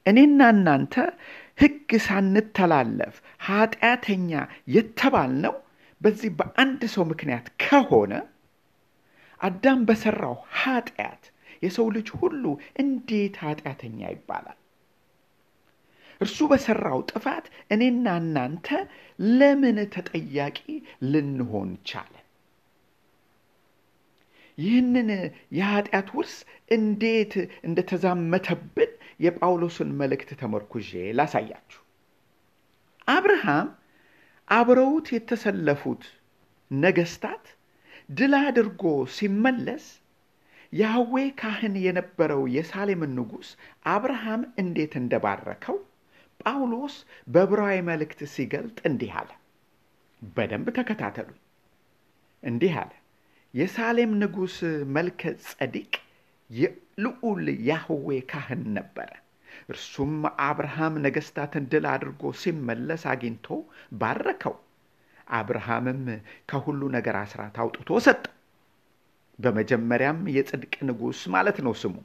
እኔና 0.05 0.41
እናንተ 0.53 0.95
ሕግ 1.59 1.91
ሳንተላለፍ 2.05 3.15
ኃጢአተኛ 3.47 4.31
የተባልነው 4.75 5.55
በዚህ 6.01 6.31
በአንድ 6.39 6.81
ሰው 6.93 7.03
ምክንያት 7.11 7.47
ከሆነ 7.63 8.13
አዳም 9.41 9.81
በሠራው 9.87 10.35
ኃጢአት 10.59 11.23
የሰው 11.63 11.87
ልጅ 11.95 12.07
ሁሉ 12.19 12.43
እንዴት 12.81 13.35
ኃጢአተኛ 13.43 13.99
ይባላል? 14.13 14.57
እርሱ 16.21 16.37
በሠራው 16.51 16.99
ጥፋት 17.11 17.45
እኔና 17.73 18.05
እናንተ 18.21 18.67
ለምን 19.37 19.77
ተጠያቂ 19.95 20.57
ልንሆን 21.11 21.71
ቻለ? 21.89 22.13
ይህንን 24.57 25.09
የኃጢአት 25.57 26.07
ውርስ 26.15 26.35
እንዴት 26.71 27.33
እንደተዛመተብን 27.67 28.91
የጳውሎስን 29.25 29.89
መልእክት 29.99 30.29
ተመርኩዤ 30.41 30.89
ላሳያችሁ። 31.17 31.81
አብርሃም 33.07 33.67
አብረውት 34.47 35.07
የተሰለፉት 35.15 36.03
ነገስታት 36.71 37.45
ድል 38.09 38.33
አድርጎ 38.41 38.83
ሲመለስ 39.15 39.85
ያህዌ 40.73 41.13
ካህን 41.39 41.75
የነበረው 41.83 42.41
የሳሌምን 42.55 43.13
ንጉሥ 43.17 43.49
አብርሃም 43.93 44.41
እንዴት 44.61 44.93
እንደባረከው 45.01 45.77
ጳውሎስ 46.47 46.95
በዕብራዊ 47.27 47.75
መልእክት 47.87 48.19
ሲገልጥ 48.33 48.77
እንዲህ 48.89 49.13
አለ። 49.19 49.29
በደንብ 50.21 50.67
ተከታተሉኝ። 50.77 51.39
እንዲህ 52.43 52.73
አለ። 52.81 52.91
የሳሌም 53.53 54.11
ንጉሥ 54.21 54.55
መልከ 54.95 55.21
ጸዲቅ 55.45 55.93
የልዑል 56.49 57.41
ያህዌ 57.69 58.09
ካህን 58.31 58.63
ነበረ። 58.77 59.09
እርሱም 59.69 60.13
አብርሃም 60.45 60.95
ነገሥታትን 61.05 61.63
ድል 61.71 61.85
አድርጎ 61.93 62.31
ሲመለስ 62.41 63.03
አግኝቶ 63.11 63.47
ባረከው። 63.99 64.55
አብርሃምም 65.37 66.03
ከሁሉ 66.49 66.81
ነገር 66.95 67.15
አስራት 67.23 67.55
አውጥቶ 67.63 67.99
ሰጠው። 68.05 68.33
በመጀመሪያም 69.39 70.19
የጽድቅ 70.35 70.73
ንጉሥ 70.87 71.19
ማለት 71.33 71.57
ነው 71.65 71.73
ስሙ። 71.81 71.95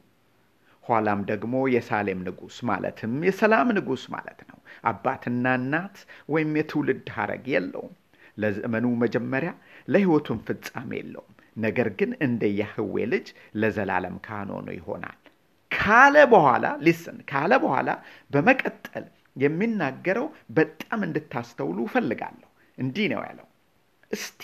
ኋላም 0.83 1.19
ደግሞ 1.29 1.55
የሳሌም 1.73 2.21
ንጉሥ 2.27 2.57
ማለትም 2.69 3.13
የሰላም 3.27 3.69
ንጉሥ 3.77 4.03
ማለት 4.15 4.39
ነው። 4.49 4.57
አባትና 4.89 5.45
እናት 5.59 5.97
ወይም 6.29 6.51
የትውልድ 6.59 7.07
ሐረግ 7.15 7.45
የለውም። 7.53 7.93
ለዘመኑ 8.37 8.85
መጀመሪያ 9.03 9.51
ለሕይወቱም 9.87 10.39
ፍጻሜ 10.47 10.91
የለውም። 10.99 11.33
ነገር 11.57 11.87
ግን 11.99 12.11
እንደ 12.25 12.43
ያህዌ 12.59 12.95
ልጅ 13.11 13.27
ለዘላለም 13.61 14.15
ካህን 14.25 14.49
ይሆናል 14.77 15.17
ካለ 15.71 16.15
በኋላ 16.31 16.65
ሊስን 16.85 17.17
ካለ 17.29 17.53
በኋላ 17.63 17.89
በመቀጠል 18.31 19.05
የሚናገረው 19.35 20.27
በጣም 20.57 20.99
እንድታስተውሉ 21.07 21.77
እፈልጋለሁ። 21.87 22.49
እንዲህ 22.77 23.07
ነው 23.13 23.21
ያለው። 23.27 23.47
እስቲ 24.11 24.43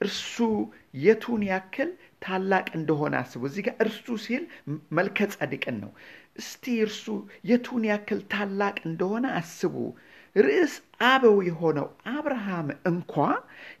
እርሱ 0.00 0.36
የቱን 1.02 1.42
ያክል 1.50 1.90
ታላቅ 2.22 2.66
እንደሆነ 2.78 3.14
አስቡ። 3.22 3.42
እዚህ 3.48 3.62
ጋር 3.66 3.76
እርሱ 3.84 4.16
ሲል 4.24 4.44
መልከ 4.96 5.28
ጸድቅን 5.34 5.76
ነው። 5.82 5.92
እስቲ 6.38 6.64
እርሱ 6.84 7.04
የቱን 7.48 7.84
ያክል 7.90 8.20
ታላቅ 8.32 8.76
እንደሆነ 8.88 9.26
አስቡ። 9.40 9.74
ርዕስ 10.36 10.74
አበው 11.06 11.36
የሆነው 11.46 11.86
አብርሃም 12.12 12.68
እንኳ 12.90 13.14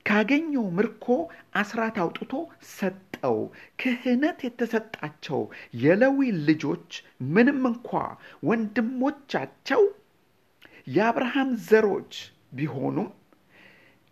ካገኘው 0.08 0.64
ምርኮ 0.76 1.06
አስራት 1.54 1.96
አውጥቶ 2.02 2.32
ሰጠው። 2.72 3.38
ክህነት 3.80 4.38
የተሰጣቸው 4.46 5.40
የሌዊ 5.82 6.18
ልጆች 6.48 6.90
ምንም 7.32 7.62
እንኳ 7.70 7.90
ወንድሞቻቸው 8.48 9.82
የአብርሃም 10.88 11.50
ዘሮች 11.68 12.14
ቢሆኑም 12.54 13.10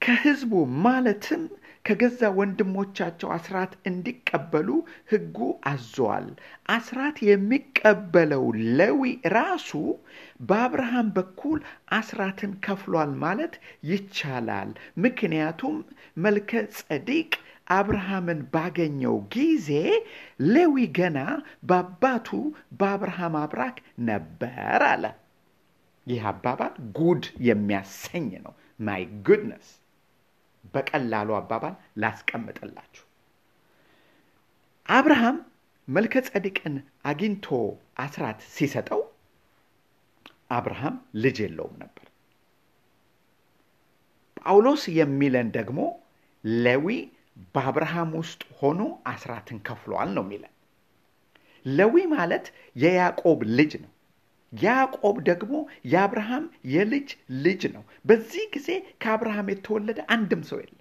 ከሕዝቡ 0.00 0.52
ማለትም 0.84 1.42
ከገዛ 1.84 2.20
ወንድሞቻቸው 2.36 3.28
አስራት 3.36 3.72
እንዲቀበሉ 3.88 4.68
ሕጉ 5.10 5.38
አዟል። 5.70 6.26
አስራት 6.68 7.16
የሚቀበለው 7.26 8.44
ሌዊ 8.78 9.02
ራሱ 9.34 9.70
በአብርሃም 10.48 11.08
በኩል 11.16 11.60
አስራትን 11.98 12.52
ከፍሏል 12.66 13.12
ማለት 13.24 13.54
ይቻላል። 13.90 14.70
ምክንያቱም 15.04 15.76
መልከ 16.18 16.50
ጸዲቅ 16.78 17.32
አብርሃምን 17.70 18.40
ባገኘው 18.54 19.16
ጊዜ 19.34 19.68
ሌዊ 20.50 20.86
ገና 20.96 21.18
በአባቱ 21.68 22.28
በአብርሃም 22.78 23.36
አብራክ 23.42 23.76
ነበር 24.08 24.54
አለ። 24.88 25.04
ይህ 26.06 26.24
አባባል 26.30 26.74
ጉድ 26.96 27.24
የሚያሰኝ 27.48 28.30
ነው። 28.46 28.54
ማይ 28.80 29.02
ጉድነስ 29.26 29.68
በቀላሉ 30.74 31.30
አባባል 31.38 31.74
ላስቀምጥላችሁ። 32.02 33.04
አብርሃም 34.88 35.36
መልከ 35.88 36.14
ጸዲቅን 36.26 36.74
አግኝቶ 37.10 37.46
አስራት 38.04 38.40
ሲሰጠው 38.54 39.00
አብርሃም 40.50 40.94
ልጅ 41.22 41.36
የለውም 41.44 41.74
ነበር። 41.82 42.06
ጳውሎስ 44.40 44.82
የሚለን 44.98 45.48
ደግሞ 45.56 45.80
ሌዊ 46.60 46.86
በአብርሃም 47.54 48.10
ውስጥ 48.20 48.42
ሆኖ 48.58 48.80
አስራትን 49.10 49.58
ከፍሏል 49.66 50.10
ነው 50.16 50.24
የሚለን። 50.24 50.52
ሌዊ 51.66 51.94
ማለት 52.14 52.46
የያዕቆብ 52.76 53.40
ልጅ 53.58 53.72
ነው። 53.82 53.90
ያዕቆብ 54.52 55.16
ደግሞ 55.28 55.54
የአብርሃም 55.92 56.44
የልጅ 56.72 57.08
ልጅ 57.44 57.62
ነው። 57.74 57.82
በዚህ 58.04 58.44
ጊዜ 58.54 58.68
ከአብርሃም 59.02 59.50
የተወለደ 59.52 60.00
አንድም 60.14 60.42
ሰው 60.48 60.60
የለም። 60.60 60.76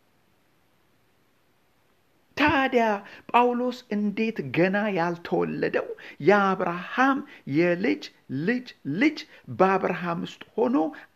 ታዲያ 2.37 2.83
ጳውሎስ 3.31 3.77
እንዴት 3.95 4.37
ገና 4.55 4.77
ያልተወለደው 4.97 5.87
የአብርሃም 6.27 7.19
የልጅ 7.55 8.03
ልጅ 8.47 8.67
ልጅ 8.99 9.17
በአብርሃም 9.59 10.21
ውስጥ 10.25 10.43
ሆኖ 10.55 10.75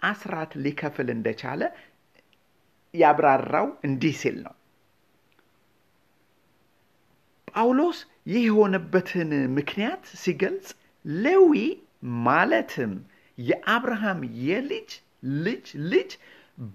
አስራት 0.09 0.51
ሊከፍል 0.63 1.09
እንደቻለ 1.13 1.61
ያብራራው 2.93 3.69
እንዲህ 3.87 4.15
ሲል 4.19 4.37
ነው። 4.43 4.55
ጳውሎስ 7.53 7.97
ይህ 8.27 8.43
የሆነበትን 8.47 9.31
ምክንያት 9.57 10.03
ሲገልጽ 10.21 10.67
ሌዊ 11.05 11.53
ማለትም 12.23 12.93
የአብርሃም 13.37 14.19
የልጅ 14.43 14.89
ልጅ 15.43 15.65
ልጅ 15.91 16.11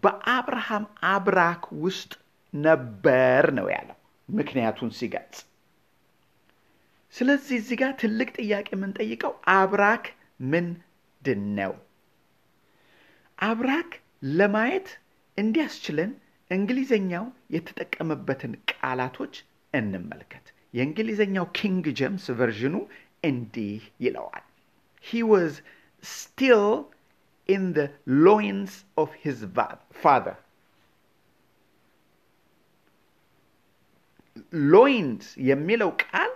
በአብርሃም 0.02 0.84
አብራክ 1.08 1.64
ውስጥ 1.82 2.12
ነበር 2.52 3.44
ነው 3.52 3.66
ያለው 3.70 3.96
ምክንያቱን 4.28 4.90
ሲገልጽ። 4.90 5.36
ስለዚህ 7.14 7.56
እዚህ 7.56 7.76
ጋር 7.82 7.92
ትልቅ 8.00 8.28
ጥያቄ 8.38 8.68
የምንጠይቀው 8.74 9.32
አብራክ 9.54 10.04
ምንድን 10.52 11.42
ነው? 11.58 11.72
አብራክ 13.38 13.90
ለማየት 14.38 14.88
እንዲያስችለን 15.38 16.10
እንግሊዘኛው 16.50 17.24
የተጠቀመበትን 17.50 18.52
ቃላቶች 18.72 19.34
እንመልከት። 19.74 20.46
የእንግሊዘኛው 20.74 21.46
King 21.58 21.86
James 21.98 22.26
version 22.38 22.66
ኑ 22.66 22.74
እንዲህ 23.24 23.82
ይለዋል። 24.00 24.44
he 25.02 25.22
was 25.24 25.62
still 26.04 26.90
in 27.48 27.72
the 27.72 27.86
loins 28.06 28.72
of 28.96 29.12
his 29.14 29.38
father. 29.92 30.36
loins 34.72 35.26
የሚለው 35.48 35.90
ቃል 36.02 36.30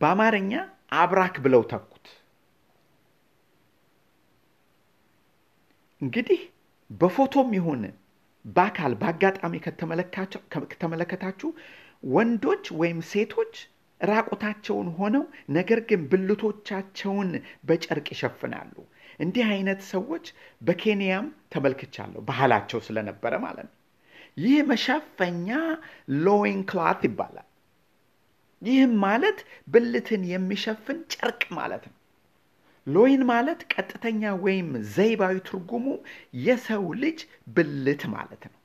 በአማርኛ 0.00 0.52
አብራክ 0.92 1.36
ብለው 1.44 1.62
ተኩት። 1.72 2.06
እንግዲህ 6.02 6.40
በፎቶም 6.90 7.50
ይሁን 7.58 7.82
በአካል 8.44 8.92
በአጋጣሚ 9.00 9.54
ከተመለከታችሁ 10.72 11.48
ወንዶች 12.14 12.64
ወይም 12.80 13.00
ሴቶች 13.12 13.54
ራቁታቸውን 14.00 14.88
ሆነው 14.98 15.24
ነገር 15.50 15.80
ግን 15.88 16.00
ብልቶቻቸውን 16.10 17.30
በጨርቅ 17.64 18.06
ይሸፍናሉ። 18.14 18.74
እንዲህ 19.20 19.46
አይነት 19.52 19.80
ሰዎች 19.90 20.26
በኬንያም 20.62 21.26
ተመልክቻለሁ፣ 21.52 22.20
ባህላቸው 22.28 22.80
ስለነበረ 22.86 23.34
ማለት 23.46 23.66
ነው። 23.68 23.74
ይህ 24.36 24.58
መሸፈኛ 24.68 25.48
loin 26.24 26.60
cloth 26.70 27.00
ይባላል። 27.08 27.46
ይህም 28.62 28.92
ማለት 29.02 29.38
ብልትን 29.68 30.22
የሚሸፍን 30.30 30.98
ጨርቅ 31.14 31.42
ማለት 31.58 31.84
ነው። 31.88 31.94
loin 32.86 33.22
ማለት 33.30 33.60
ቀጥተኛ 33.72 34.22
ወይም 34.44 34.68
ዘይቤያዊ 34.94 35.34
ትርጉሙ 35.48 35.86
የሰው 36.44 36.84
ልጅ 37.02 37.18
ብልት 37.56 38.02
ማለት 38.14 38.42
ነው። 38.50 38.58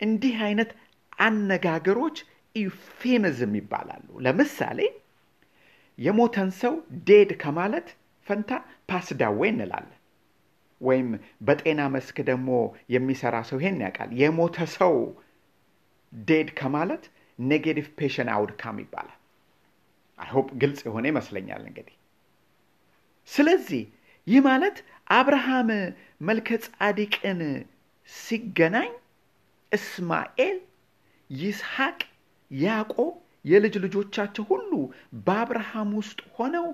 እንዲህ 0.00 0.36
አይነት 0.46 0.70
አነጋገሮች 1.18 2.16
euphemism 2.56 3.52
ይባላሉ። 3.58 4.08
ለምሳሌ 4.24 4.78
የሞተን 5.98 6.50
ሰው 6.60 6.74
dead 7.08 7.30
ከማለት 7.42 7.88
ፈንታ 8.26 8.50
passed 8.90 9.20
away 9.20 9.40
እንላለን። 9.52 9.92
ወይም 10.80 11.08
በጤና 11.46 11.80
መስክ 11.94 12.16
ደግሞ 12.30 12.48
የሚሰራ 12.94 13.36
ሰው 13.50 13.58
ይሄን 13.60 13.78
ያውቃል። 13.84 14.10
የሞተ 14.20 14.56
ሰው 14.74 14.94
dead 16.12 16.48
ከማለት 16.58 17.04
negative 17.38 17.86
patient 17.98 18.28
outcome 18.34 18.76
ይባላል። 18.82 19.18
I 20.18 20.24
hope 20.24 20.48
ግልጽ 20.60 20.80
የሆነ 20.86 21.04
ይመስለኛል 21.10 21.62
እንግዲህ 21.68 21.96
ስለዚህ 23.28 23.82
ይህ 24.26 24.40
ማለት 24.46 24.76
አብርሃም 25.10 25.68
መልከ 26.28 26.48
ጻዲቅን 26.66 27.40
ሲገናኝ 28.08 28.90
እስማኤል፣ 29.72 30.58
ይስሐቅ፣ 31.30 31.98
ያዕቆብ 32.50 33.12
የልጅ 33.44 33.74
ልጆቻቸው 33.84 34.44
ሁሉ 34.50 34.70
በአብርሃም 35.26 35.90
ውስጥ 35.98 36.20
ሆነው 36.36 36.66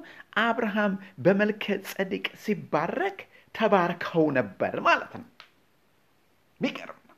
አብርሃም 0.43 0.93
በመልከ 1.25 1.75
ጸዲቅ 1.91 2.27
ሲባረክ 2.43 3.19
ተባርከው 3.55 4.27
ነበር 4.39 4.75
ማለት 4.87 5.13
ነው። 5.19 5.27
ሚገርም 6.61 7.01
ነው። 7.03 7.17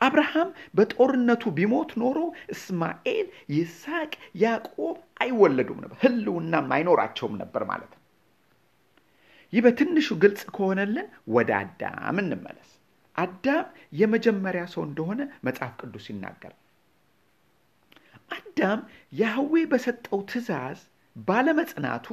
አብርሃም 0.00 0.48
በጦርነቱ 0.76 1.52
ቢሞት 1.58 1.90
ኖሮ 2.02 2.18
እስማኤል፣ 2.54 3.26
ይስሐቅ፣ 3.54 4.12
ያዕቆብ 4.42 4.96
አይወለዱም 5.22 5.78
ነበር፣ 5.84 5.96
ህልውናም 6.04 6.68
አይኖራቸውም 6.76 7.34
ነበር 7.42 7.64
ማለት 7.70 7.92
ነው። 7.92 8.02
ይህ 9.52 9.62
በትንሹ 9.64 10.08
ግልጽ 10.22 10.42
ከሆነልን 10.54 11.08
ወደ 11.34 11.50
አዳም 11.60 12.16
እንመለስ። 12.22 12.70
አዳም 13.16 13.66
የመጀመሪያ 14.00 14.62
ሰው 14.72 14.82
እንደሆነ 14.86 15.20
መጽሐፍ 15.46 15.74
ቅዱስ 15.80 16.06
ይናገራል። 16.10 16.60
አዳም 18.30 18.80
ያህዌ 19.20 19.54
በሰጠው 19.70 20.20
ትእዛዝ 20.30 20.80
ባለመጽናቱ 21.16 22.06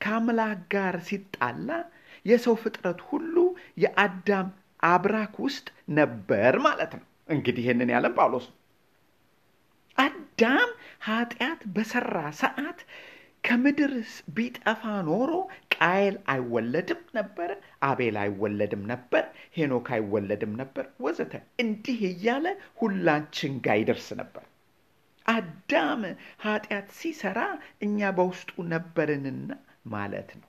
ከአምላክ 0.00 0.60
ጋር 0.72 0.96
ሲጣላ 1.08 1.68
የሰው 2.26 2.54
ፍጥረት 2.62 3.00
ሁሉ 3.08 3.36
የአዳም 3.82 4.48
አብራክ 4.86 5.34
ውስጥ 5.44 5.66
ነበር 5.98 6.54
ማለት 6.66 6.92
ነው። 6.98 7.04
እንግዲህ 7.28 7.64
ይህንን 7.64 7.92
ያለን 7.94 8.14
ጳውሎስ 8.16 8.46
አዳም 9.98 10.70
ኃጢአት 11.06 11.60
በሰራ 11.74 12.14
ሰዓት 12.40 12.78
ከምድር 13.44 13.92
ቢጠፋ 14.36 14.80
ኖሮ 15.08 15.30
ቃየል 15.74 16.16
አይወለድም 16.32 17.00
ነበር፣ 17.16 17.50
አቤል 17.82 18.16
አይወለድም 18.22 18.82
ነበር፣ 18.92 19.24
ሄኖክ 19.56 19.88
አይወለድም 19.96 20.52
ነበር፣ 20.60 20.86
ወዘተ 21.04 21.32
እንዲህ 21.58 22.00
እያለ 22.10 22.46
ሁላችን 22.82 23.54
ጋር 23.66 23.78
ይደርስ 23.82 24.08
ነበር። 24.20 24.44
አዳም 25.26 26.02
ኃጢአት 26.42 26.88
ሲሰራ 26.98 27.40
እኛ 27.84 28.10
በውስጡ 28.16 28.50
ነበርንና 28.72 29.50
ማለት 29.92 30.30
ነው። 30.40 30.48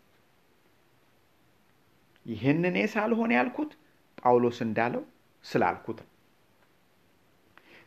ይህን 2.26 2.64
እኔ 2.70 2.80
ሳልሆን 2.92 3.32
ያልኩት 3.38 3.72
ጳውሎስ 4.18 4.60
እንዳለው 4.66 5.04
ስላልኩት 5.46 6.00
ነው። 6.04 6.10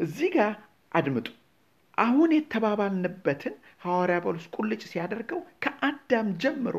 እዚህ 0.01 0.31
ጋር 0.35 0.53
አድምጡ። 0.93 1.29
አሁን 1.99 2.31
የተባባልንበትን 2.37 3.55
ሐዋርያ 3.85 4.17
ጳውሎስ 4.25 4.47
ቁልጭ 4.57 4.83
ሲያደርገው 4.91 5.41
ከአዳም 5.65 6.29
ጀምሮ 6.43 6.77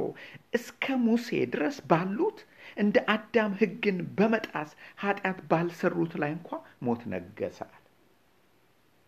እስከ 0.54 0.98
ሙሴ 1.06 1.40
ድረስ 1.54 1.78
ባሉት 1.90 2.40
እንደ 2.78 2.98
አዳም 3.14 3.54
ሕግን 3.62 3.98
በመጣስ 4.18 4.70
ኃጢአት 5.02 5.40
ባልሰሩት 5.52 6.14
ላይ 6.24 6.32
እንኳ 6.36 6.50
ሞት 6.86 7.02
ነገሰ 7.14 7.60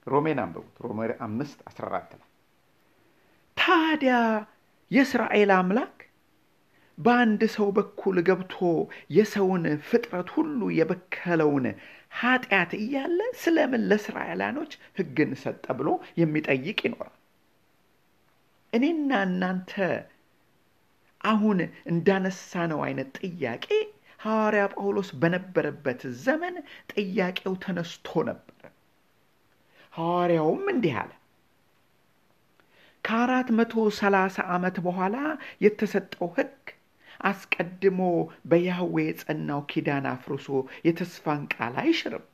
ሮሜን 0.10 0.40
አንብቡት። 0.44 0.76
ሮሜ 0.86 1.00
አምስት 1.26 1.60
አስራ 1.70 1.84
አራት 1.90 2.12
ላይ 2.14 2.26
ታዲያ 3.58 4.16
የእስራኤል 4.92 5.52
አምላክ 5.56 5.96
በአንድ 6.98 7.42
ሰው 7.54 7.68
በኩል 7.76 8.18
ገብቶ 8.28 8.56
የሰውን 9.16 9.66
ፍጥረት 9.90 10.30
ሁሉ 10.36 10.70
የበከለውን 10.78 11.66
ኃጢአት 12.20 12.72
እያለ 12.80 13.20
ስለምን 13.42 13.84
ለእስራኤላኖች 13.90 14.72
ሕግን 14.98 15.32
ሰጠ 15.44 15.66
ብሎ 15.80 15.90
የሚጠይቅ 16.22 16.80
ይኖራል። 16.88 17.16
እኔና 18.74 19.12
እናንተ 19.28 19.74
አሁን 21.22 21.60
እንዳነሳነው 21.92 22.82
አይነት 22.86 23.10
ጥያቄ 23.22 23.66
ሐዋርያ 24.20 24.64
ጳውሎስ 24.74 25.10
በነበረበት 25.22 26.02
ዘመን 26.24 26.56
ጥያቄው 26.94 27.54
ተነስቶ 27.64 28.22
ነበር። 28.30 28.49
ሐዋርያውም 29.94 30.64
እንዲህ 30.74 30.96
አለ። 31.02 31.12
ከአራት 33.04 33.50
መቶ 33.58 33.74
ሰላሳ 34.00 34.38
ዓመት 34.56 34.78
በኋላ 34.86 35.18
የተሰጠው 35.64 36.28
ሕግ 36.36 36.56
አስቀድሞ 37.22 38.02
በያህዌ 38.50 38.96
የጸናው 39.06 39.62
ኪዳን 39.72 40.06
አፍርሶ 40.12 40.48
የተስፋን 40.86 41.42
ቃል 41.54 41.76
አይሽርም። 41.84 42.26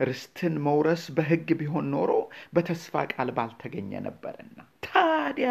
ርስትን 0.00 0.54
መውረስ 0.64 1.02
በሕግ 1.16 1.48
ቢሆን 1.58 1.86
ኖሮ 1.92 2.10
በተስፋ 2.54 3.02
ቃል 3.12 3.30
ባልተገኘ 3.36 3.92
ነበርና። 4.06 4.58
ታዲያ 4.86 5.50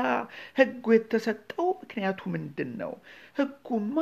ሕጉ 0.57 0.85
የተሰጠው 0.93 1.67
ምክንያቱ 1.81 2.21
ምንድን 2.33 2.71
ነው? 2.81 2.93
ሕጉማ 3.39 3.97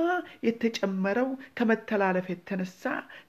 የተጨመረው 0.48 1.30
ከመተላለፍ 1.58 2.28
የተነሳ 2.32 2.84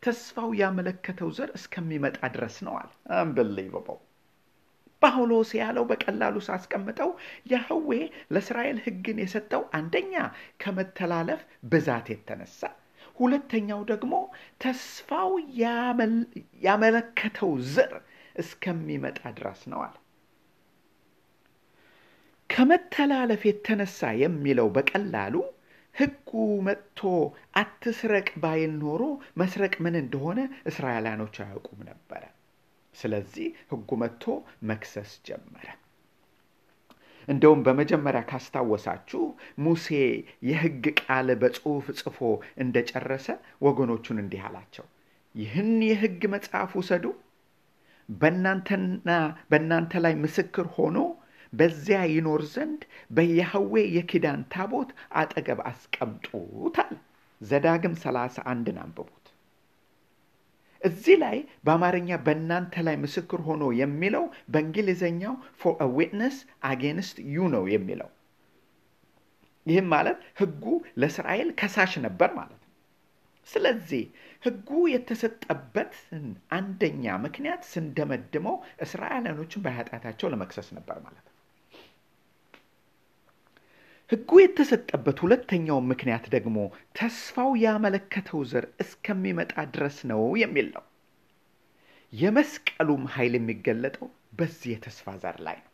ተስፋው 0.04 0.50
ያመለከተው 0.60 1.30
ዘር 1.38 1.50
እስከሚመጣ 1.58 2.18
ድረስ 2.34 2.58
ነዋል። 2.66 2.90
አንበሊቨብል 3.18 4.00
ጳውሎስ 5.02 5.50
ያለው 5.58 5.84
በቀላሉ 5.90 6.36
ሳስቀምጠው 6.46 7.10
ያህዌ 7.52 7.90
ለእስራኤል 8.32 8.78
ሕግን 8.84 9.18
የሰጠው 9.22 9.62
አንደኛ 9.78 10.14
ከመተላለፍ 10.62 11.42
ብዛት 11.70 12.06
የተነሳ 12.12 12.60
ሁለተኛው 13.18 13.80
ደግሞ 13.90 14.14
ተስፋው 14.62 15.32
ያመለከተው 16.66 17.52
ዘር 17.72 17.94
እስከሚመጣ 18.36 19.20
ድረስ 19.38 19.60
ነው 19.72 19.80
አለ። 19.86 19.96
ከመተላለፍ 22.50 23.42
የተነሳ 23.48 24.10
የሚለው 24.20 24.68
በቀላሉ 24.76 25.34
ሕጉ 25.94 26.30
መጥቶ 26.66 27.00
አትስረቅ 27.60 28.28
ባይል 28.42 28.72
ኖሮ 28.82 29.02
መስረቅ 29.40 29.74
ምን 29.84 29.96
እንደሆነ 30.02 30.40
እስራኤላኖች 30.70 31.36
አያውቁም 31.44 31.80
ነበረ። 31.88 32.22
ስለዚህ 32.94 33.48
ሕጉ 33.72 33.90
መጥቶ 34.02 34.24
መክሰስ 34.70 35.12
ጀመረ። 35.26 35.66
እንደውም 37.28 37.60
በመጀመሪያ 37.66 38.20
ካስታወሳችሁ 38.30 39.22
ሙሴ 39.64 39.88
የሕግ 40.48 40.84
ቃል 41.00 41.28
በጽሑፍ 41.42 41.86
ጽፎ 42.00 42.18
እንደጨረሰ 42.62 43.26
ወገኖቹን 43.66 44.20
እንዲህ 44.22 44.42
አላቸው፣ 44.48 44.86
ይህን 45.34 45.72
የሕግ 45.88 46.22
መጽሐፍ 46.34 46.70
ውሰዱ፣ 46.78 47.04
በእናንተና 48.08 49.08
በእናንተ 49.50 50.00
ላይ 50.04 50.14
ምስክር 50.22 50.68
ሆኖ 50.76 50.98
በዚያ 51.52 51.98
ይኖር 52.12 52.42
ዘንድ 52.54 52.80
በያህዌ 53.16 53.74
የኪዳን 53.96 54.40
ታቦት 54.52 54.90
አጠገብ 55.20 55.60
አስቀምጡት 55.70 56.76
አለ። 56.82 56.96
ዘዳግም 57.40 57.94
ሰላሳ 58.02 58.36
አንድን 58.52 58.78
አንብቡት። 58.82 59.17
እዚህ 60.82 61.16
ላይ 61.22 61.36
በአማርኛ 61.66 62.10
በእናንተ 62.26 62.82
ላይ 62.86 62.96
ምስክር 63.02 63.40
ሆኖ 63.46 63.64
የሚለው 63.80 64.24
በእንግሊዝኛው 64.52 65.34
for 65.60 65.74
a 65.80 65.88
witness 65.96 66.36
against 66.70 67.16
you 67.34 67.48
ነው 67.54 67.64
የሚለው። 67.72 68.10
ይህም 69.66 69.88
ማለት 69.94 70.18
ሕጉ 70.40 70.64
ለእስራኤል 71.00 71.48
ከሳሽ 71.60 71.94
ነበር 72.06 72.30
ማለት 72.36 72.54
ነው። 72.56 72.70
ስለዚህ 73.48 74.04
ሕጉ 74.42 74.70
የተሰጠበትን 74.92 76.24
አንደኛ 76.56 77.16
ምክንያት 77.24 77.62
ስንደመድመው 77.70 78.56
እስራኤላኖችን 78.84 79.64
በኃጢአታቸው 79.64 80.30
ለመክሰስ 80.32 80.68
ነበር 80.78 80.98
ማለት 81.04 81.24
ነው። 81.24 81.27
ሕጉ 84.10 84.30
የተሰጠበት 84.40 85.18
ሁለተኛው 85.24 85.78
ምክንያት 85.90 86.26
ደግሞ 86.34 86.56
ተስፋው 86.98 87.50
ያመለከተው 87.64 88.40
ዘር 88.52 88.64
እስከሚመጣ 88.84 89.54
ድረስ 89.74 89.96
ነው 90.10 90.22
የሚል 90.42 90.68
ነው። 90.76 90.84
የመስቀሉም 92.12 93.02
ኃይል 93.14 93.34
የሚገለጠው 93.38 94.06
በዚህ 94.38 94.70
የተስፋ 94.74 95.14
ዘር 95.24 95.36
ላይ 95.46 95.58
ነው። 95.58 95.72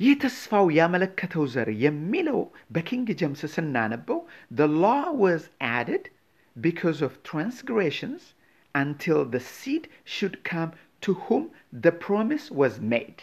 ይህ 0.00 0.14
ተስፋው 0.24 0.66
ያመለከተው 0.78 1.44
ዘር 1.54 1.70
የሚለው 1.84 2.40
በኪንግ 2.74 3.08
ጀምስ 3.22 3.42
ስናነበው 3.54 4.20
the 4.58 4.68
law 4.84 5.02
was 5.24 5.42
added 5.76 6.04
because 6.56 7.00
of 7.02 7.22
transgressions 7.30 8.22
until 8.74 9.20
the 9.34 9.42
seed 9.52 9.84
should 10.14 10.36
come 10.44 10.70
to 11.02 11.12
whom 11.24 11.44
the 11.84 11.92
promise 12.06 12.46
was 12.60 12.76
made 12.94 13.20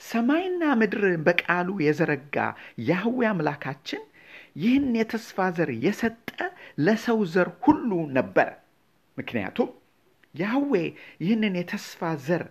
ሰማይና 0.00 0.62
ምድር 0.80 1.04
በቃሉ 1.26 1.68
የዘረጋ 1.84 2.36
ያህዌ 2.88 3.20
አምላካችን 3.30 4.02
ይህን 4.62 4.86
የተስፋ 4.98 5.46
ዘር 5.56 5.70
የሰጠ 5.84 6.28
ለሰው 6.78 7.18
ዘር 7.32 7.48
ሁሉ 7.64 7.90
ነበረ። 8.16 8.48
ምክንያቱም 9.18 9.70
ያህዌ 10.34 10.72
ይህንን 11.22 11.54
የተስፋ 11.60 12.10
ዘር 12.26 12.44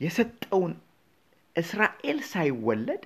የሰጠውን 0.00 0.74
እስራኤል 1.56 2.18
ሳይወለድ፣ 2.32 3.02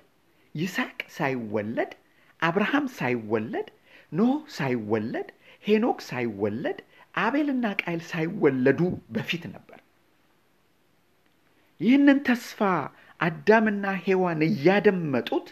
ይስሐቅ 0.55 0.99
ሳይወለድ፣ 1.17 1.91
አብርሃም 2.39 2.87
ሳይወለድ፣ 2.97 3.67
ኖህ 4.11 4.33
ሳይወለድ፣ 4.57 5.29
ሄኖክ 5.63 5.99
ሳይወለድ፣ 6.09 6.79
አቤልና 7.23 7.65
ቃይል 7.81 8.01
ሳይወለዱ 8.11 8.79
በፊት 9.15 9.43
ነበር። 9.53 9.79
ይህንን 11.79 12.19
ተስፋ 12.27 12.59
አዳምና 13.23 13.85
ሔዋን 14.05 14.41
እያደመጡት 14.47 15.47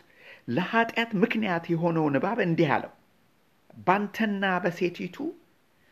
ለኃጢአት 0.56 1.12
ምክንያት 1.22 1.66
የሆነውን 1.74 2.18
እባብ 2.20 2.40
እንዲህ 2.46 2.70
አለው፣ 2.76 2.94
ባንተና 3.88 4.46
በሴቲቱ 4.64 5.18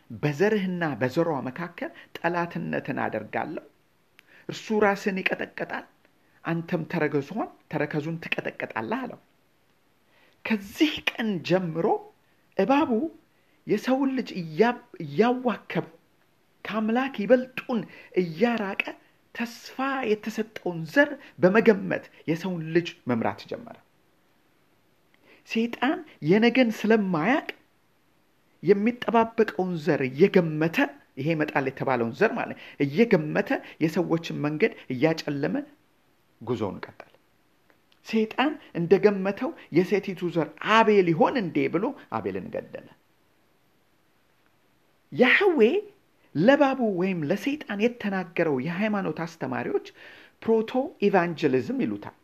በዘርህና 0.09 0.83
በዘሯ 1.01 1.31
መካከል 1.47 1.91
ጠላትነትን 2.17 2.99
አደርጋለሁ። 3.05 3.65
እርሱ 4.49 4.67
ራስን 4.85 5.17
ይቀጠቀጣል፣ 5.21 5.85
አንተም 6.43 6.83
ተረከዙን 6.91 7.41
ተረከዙን 7.71 8.17
ትቀጠቀጣለህ 8.23 9.01
አለው። 9.05 9.19
ከዚህ 10.45 10.93
ቀን 11.09 11.29
ጀምሮ 11.49 11.85
እባቡ 12.57 12.91
የሰውን 13.67 14.11
ልጅ 14.17 14.29
እያዋከበ 15.03 15.85
ከአምላክ 16.65 17.15
ይበልጡን 17.23 17.79
እያራቀ 18.21 18.83
ተስፋ 19.39 19.77
የተሰጠውን 20.09 20.79
ዘር 20.93 21.09
በመገመት 21.39 22.05
የሰውን 22.29 22.63
ልጅ 22.75 22.87
መምራት 23.09 23.41
ጀመረ። 23.51 23.77
ሰይጣን 25.49 25.99
የነገን 26.29 26.71
ስለማያቅ 26.79 27.47
የሚጠባበቀውን 28.63 29.73
ዘር 29.85 30.01
እየገመተ 30.09 30.77
ይሄ 31.19 31.27
ይመጣል 31.33 31.65
የተባለውን 31.69 32.13
ዘር 32.19 32.31
ማለት 32.37 32.57
እየገመተ 32.85 33.49
የሰዎችን 33.83 34.41
መንገድ 34.45 34.73
እያጨለመ 34.93 35.55
ጉዞውን 36.41 36.77
ቀጠለ። 36.85 37.13
ሰይጣን 38.07 38.51
እንደገመተው 38.79 39.49
የሴቲቱ 39.77 40.29
ዘር 40.35 40.47
አቤል 40.75 41.07
ይሆን 41.13 41.35
እንዴ 41.41 41.57
ብሎ 41.73 41.85
አቤልን 42.17 42.47
ገደለ። 42.53 42.87
ያህዌ 45.11 45.59
ለባቡ 46.35 46.79
ወይም 46.99 47.19
ለሰይጣን 47.29 47.79
የተናገረው 47.85 48.57
የሃይማኖት 48.65 49.19
አስተማሪዎች 49.25 49.87
ፕሮቶ 50.41 50.71
ኢቫንጀሊዝም 51.07 51.79
ይሉታል። 51.83 52.15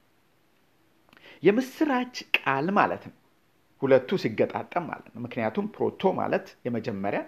የምስራች 1.43 2.15
ቃል 2.37 2.67
ማለት 2.77 3.03
ነው። 3.09 3.15
ሁለቱ 3.81 4.17
ሲገጣጠም 4.21 4.85
ማለት 4.89 5.07
ነው። 5.13 5.19
ምክንያቱም 5.25 5.65
ፕሮቶ 5.75 6.11
ማለት 6.19 6.45
የመጀመሪያ፣ 6.67 7.21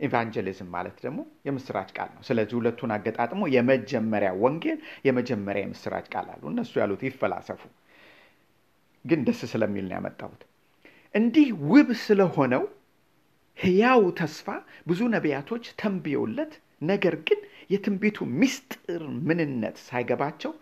ኢቫንጀሊዝም 0.00 0.68
ማለት 0.74 0.96
ደግሞ 1.04 1.18
የምስራች 1.46 1.90
ቃል 1.96 2.10
ነው። 2.14 2.22
ስለዚህ 2.28 2.54
ሁለቱን 2.58 2.92
አገጣጥሞ 2.94 3.42
የመጀመሪያ 3.54 4.30
ወንጌል፣ 4.42 4.78
የመጀመሪያ 5.06 5.62
የምስራች 5.64 6.06
ቃል 6.14 6.28
አሉ። 6.34 6.42
እነሱ 6.52 6.72
ያሉት 6.82 7.02
ይፈላሰፉ፣ 7.08 7.62
ግን 9.04 9.20
ደስ 9.26 9.40
ስለሚል 9.52 9.86
ነው 9.88 9.96
ያመጣሁት። 9.98 10.40
እንዲህ 11.14 11.48
ውብ 11.70 11.88
ስለሆነው 12.02 12.64
ሕያው 13.60 14.02
ተስፋ 14.18 14.46
ብዙ 14.86 15.00
ነቢያቶች 15.14 15.64
ተንብየውለት፣ 15.80 16.52
ነገር 16.82 17.14
ግን 17.26 17.40
የትንቢቱ 17.72 18.18
ምስጢር 18.40 19.02
ምንነት 19.26 19.76
ሳይገባቸው 19.86 20.52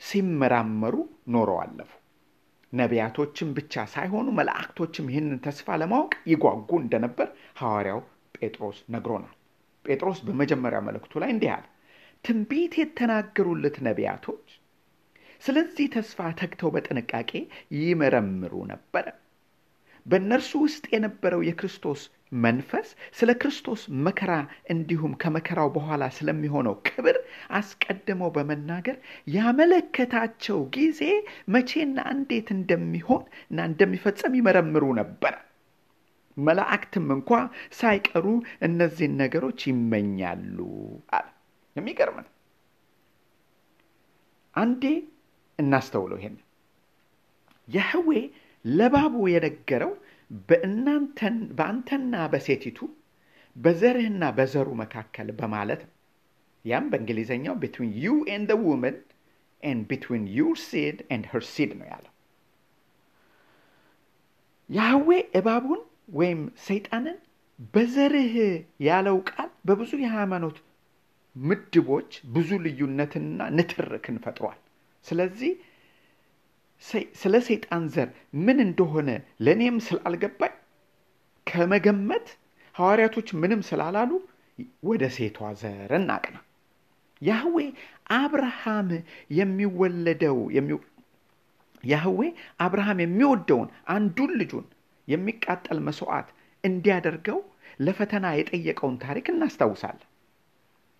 ሲመራመሩ 0.00 0.94
ኖረው 1.34 1.58
አለፉ። 1.62 1.90
ነቢያቶችም 2.72 3.50
ብቻ 3.56 3.84
ሳይሆኑ 3.92 4.28
መላእክቶችም 4.38 5.06
ይህንን 5.10 5.38
ተስፋ 5.46 5.76
ለማወቅ 5.82 6.12
ይጓጉ 6.32 6.70
እንደነበር 6.82 7.28
ሐዋርያው 7.60 8.00
ጴጥሮስ 8.36 8.78
ነግሮናል። 8.94 9.34
ጴጥሮስ 9.84 10.18
በመጀመሪያ 10.26 10.80
መልእክቱ 10.86 11.12
ላይ 11.22 11.30
እንዲህ 11.34 11.50
አለ፣ 11.56 11.64
ትንቢት 12.24 12.74
የተናገሩለት 12.80 13.76
ነቢያቶች 13.86 14.46
ስለዚህ 15.42 15.86
ተስፋ 15.94 16.28
ተግተው 16.38 16.70
በጥንቃቄ 16.74 17.30
ይመረምሩ 17.78 18.54
ነበረ። 18.70 19.06
በእነርሱ 20.08 20.50
ውስጥ 20.64 20.84
የነበረው 20.92 21.40
የክርስቶስ 21.46 22.00
መንፈስ 22.38 22.88
ስለ 23.18 23.30
ክርስቶስ 23.40 23.82
መከራ 24.06 24.32
እንዲሁም 24.72 25.12
ከመከራው 25.22 25.68
በኋላ 25.76 26.04
ስለሚሆነው 26.16 26.74
ክብር 26.88 27.16
አስቀድመው 27.58 28.30
በመናገር 28.34 28.96
ያመለከታቸው 29.34 30.58
ጊዜ 30.76 31.00
መቼና 31.54 31.98
እንዴት 32.14 32.48
እንደሚሆን 32.56 33.22
እና 33.50 33.66
እንደሚፈጸም 33.70 34.36
ይመረምሩ 34.38 34.86
ነበር። 35.00 35.36
መላእክትም 36.36 37.06
እንኳ 37.14 37.30
ሳይቀሩ 37.74 38.26
እነዚህን 38.66 39.14
ነገሮች 39.22 39.60
ይመኛሉ 39.70 40.58
አለ። 41.16 41.26
የሚገርም 41.76 42.18
ነው። 42.20 42.30
አንዴ 44.54 44.84
እናስተውለው 45.58 46.18
ይሄን 46.20 46.36
ያህዌ 47.68 48.10
ለእባቡ 48.64 49.14
የነገረው 49.32 49.92
በአንተና 51.58 52.14
በሴቲቱ 52.32 52.78
በዘርህና 53.56 54.24
በዘሩ 54.36 54.68
መካከል 54.82 55.28
በማለት 55.38 55.80
ነው። 55.86 55.94
ያም 56.64 56.86
በእንግሊዝኛው 56.92 57.54
between 57.62 57.90
you 58.02 58.14
and 58.32 58.50
woman 58.64 58.96
and 59.62 59.84
between 59.90 60.24
your 60.36 60.58
seed 60.66 60.98
and 61.14 61.26
her 61.32 61.44
seed 61.52 61.70
ነው 61.78 61.86
ያለው። 61.92 62.12
ያህዌ 64.70 65.08
እባቡን 65.38 65.80
ወይም 66.18 66.40
ሰይጣንን 66.66 67.16
በዘርህ 67.74 68.34
ያለው 68.88 69.16
ቃል 69.30 69.50
በብዙ 69.68 69.92
የሃይማኖት 70.02 70.58
ምድቦች 71.36 72.10
ብዙ 72.34 72.50
ልዩነትንና 72.64 73.40
ንትርክን 73.56 74.16
ፈጥሯል። 74.24 74.58
ስለዚህ 75.06 75.52
ስለ 77.20 77.34
ሰይጣን 77.46 77.84
ዘር 77.94 78.08
ምን 78.44 78.58
እንደሆነ 78.66 79.08
ለእኔም 79.44 79.78
ስላልገባኝ 79.86 80.54
ከመገመት 81.46 82.26
ሐዋርያቶች 82.74 83.28
ምንም 83.42 83.60
ስላላሉ 83.68 84.10
ወደ 84.88 85.04
ሴቷ 85.16 85.48
ዘር 85.60 85.92
እናቅና። 85.98 86.36
ያህዌ 87.22 87.56
አብርሃም 88.16 88.88
የሚወለደው 89.38 90.38
ያህዌ 91.84 92.20
አብርሃም 92.64 92.98
የሚወደውን 93.04 93.68
አንዱን 93.94 94.30
ልጁን 94.40 94.66
የሚቃጠል 95.08 95.78
መስዋዕት 95.88 96.28
እንዲያደርገው 96.64 97.38
ለፈተና 97.80 98.26
የጠየቀውን 98.36 98.96
ታሪክ 99.04 99.26
እናስታውሳለን። 99.32 100.06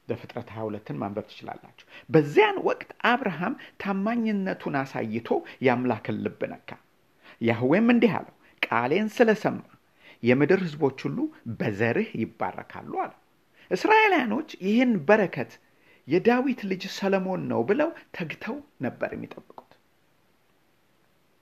በፍጥረት 0.09 0.49
22ን 0.55 0.99
ማንበብ 1.01 1.27
ትችላላችሁ። 1.31 1.87
በዚያን 2.11 2.59
ወቅት 2.68 2.90
አብርሃም 3.11 3.55
ታማኝነቱን 3.83 4.77
አሳይቶ 4.81 5.29
የአምላክን 5.66 6.18
ልብ 6.25 6.42
ነካ። 6.53 6.71
ያህዌም 7.40 7.88
እንዲህ 7.94 8.12
አለው፣ 8.18 8.35
ቃሌን 8.62 9.09
ስለሰማ 9.16 9.59
የምድር 10.23 10.61
ሕዝቦች 10.64 10.99
ሁሉ 11.07 11.18
በዘርህ 11.59 12.09
ይባረካሉ 12.23 12.92
አለው። 13.05 13.18
እስራኤላውያኖች 13.71 14.51
ይህን 14.66 14.92
በረከት 15.09 15.51
የዳዊት 16.09 16.61
ልጅ 16.71 16.83
ሰለሞን 16.97 17.42
ነው 17.51 17.61
ብለው 17.68 17.88
ተግተው 18.16 18.57
ነበር 18.81 19.11
የሚጠብቁት። 19.14 19.64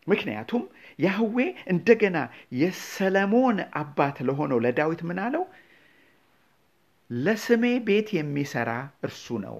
ምክንያቱም 0.06 0.62
ያህዌ 0.98 1.36
እንደገና 1.72 2.18
የሰለሞን 2.60 3.58
አባት 3.80 4.16
ለሆነው 4.28 4.58
ለዳዊት 4.64 5.00
ምን 5.08 5.18
አለው? 5.24 5.44
ለስሜ 7.10 7.64
ቤት 7.86 8.08
የሚሰራ 8.16 8.70
እርሱ 9.06 9.26
ነው፣ 9.44 9.58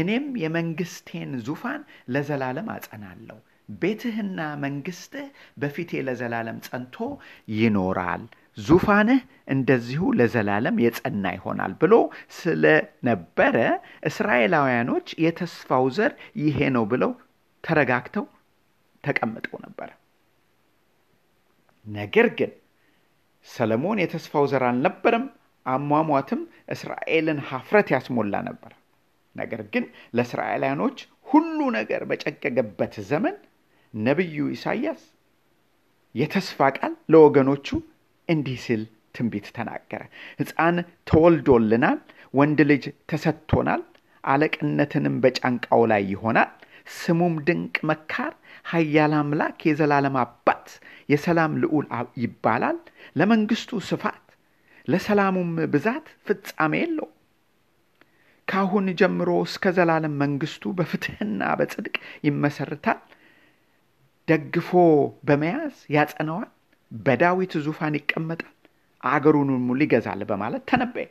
እኔም 0.00 0.26
የመንግስቴን 0.42 1.32
ዙፋን 1.46 1.82
ለዘላለም 2.14 2.68
አጸናለሁ፣ 2.74 3.36
ቤትህና 3.82 4.38
መንግስትህ 4.64 5.26
በፊቴ 5.60 6.00
ለዘላለም 6.06 6.58
ጸንቶ 6.66 6.96
ይኖራል፣ 7.56 8.24
ዙፋንህ 8.58 9.20
እንደዚሁ 9.48 10.02
ለዘላለም 10.18 10.76
የጸና 10.84 11.24
ይሆናል 11.36 11.72
ብሎ 11.80 11.94
ስለነበረ 12.38 13.56
እስራኤላውያኖች 14.10 15.06
የተስፋው 15.24 15.86
ዘር 15.96 16.12
ይሄ 16.42 16.58
ነው 16.76 16.84
ብለው 16.92 17.12
ተረጋግተው 17.64 18.26
ተቀምጠው 19.04 19.58
ነበረ። 19.64 19.90
ነገር 21.86 22.28
ግን 22.38 22.52
ሰለሞን 23.46 23.98
የተስፋው 24.02 24.44
ዘር 24.52 24.62
አልነበረም። 24.68 25.24
አሟሟትም 25.66 26.40
እስራኤልን 26.74 27.38
ሀፍረት 27.48 27.88
ያስሞላ 27.94 28.34
ነበር። 28.48 28.72
ነገር 29.36 29.60
ግን 29.72 29.84
ለእስራኤላውያኖች 30.16 30.98
ሁሉ 31.26 31.58
ነገር 31.76 32.02
በጨቀገበት 32.10 32.94
ዘመን 33.10 33.36
ነቢዩ 33.94 34.46
ኢሳይያስ 34.54 35.02
የተስፋ 36.14 36.68
ቃል 36.76 36.92
ለወገኖቹ 37.12 37.68
እንዲህ 38.28 38.58
ሲል 38.64 38.82
ትንቢት 39.16 39.46
ተናገረ። 39.56 40.02
ሕፃን 40.40 40.76
ተወልዶልናል፣ 41.08 41.98
ወንድ 42.34 42.60
ልጅ 42.70 42.84
ተሰጥቶናል፣ 43.10 43.82
አለቅነትንም 44.24 45.16
በጫንቃው 45.24 45.82
ላይ 45.92 46.02
ይሆናል። 46.12 46.50
ስሙም 46.96 47.34
ድንቅ 47.46 47.76
መካር፣ 47.90 48.32
ኃያል 48.70 49.12
አምላክ፣ 49.18 49.58
የዘላለም 49.68 50.16
አባት፣ 50.22 50.66
የሰላም 51.08 51.52
ልዑል 51.62 51.86
ይባላል። 52.22 52.78
ለመንግስቱ 53.16 53.80
ስፋት 53.88 54.23
ለሰላሙም 54.88 55.50
ብዛት 55.72 56.06
ፍጻሜ 56.26 56.72
የለው። 56.80 57.08
ከአሁን 58.48 58.86
ጀምሮ 59.00 59.30
እስከ 59.46 59.72
ዘላለም 59.76 60.14
መንግስቱ 60.22 60.72
በፍትህና 60.78 61.42
በጽድቅ 61.60 61.94
ይመሰርታል። 62.26 62.98
ደግፎ 64.28 64.70
በመያዝ 65.28 65.76
ያጸነዋል። 65.96 66.50
በዳዊት 66.92 67.52
ዙፋን 67.64 67.94
ይቀመጣል፣ 67.98 68.50
አገሩንም 69.02 69.64
ሙሉ 69.68 69.80
ይገዛል 69.86 70.20
በማለት 70.28 70.62
ተነበየ። 70.70 71.08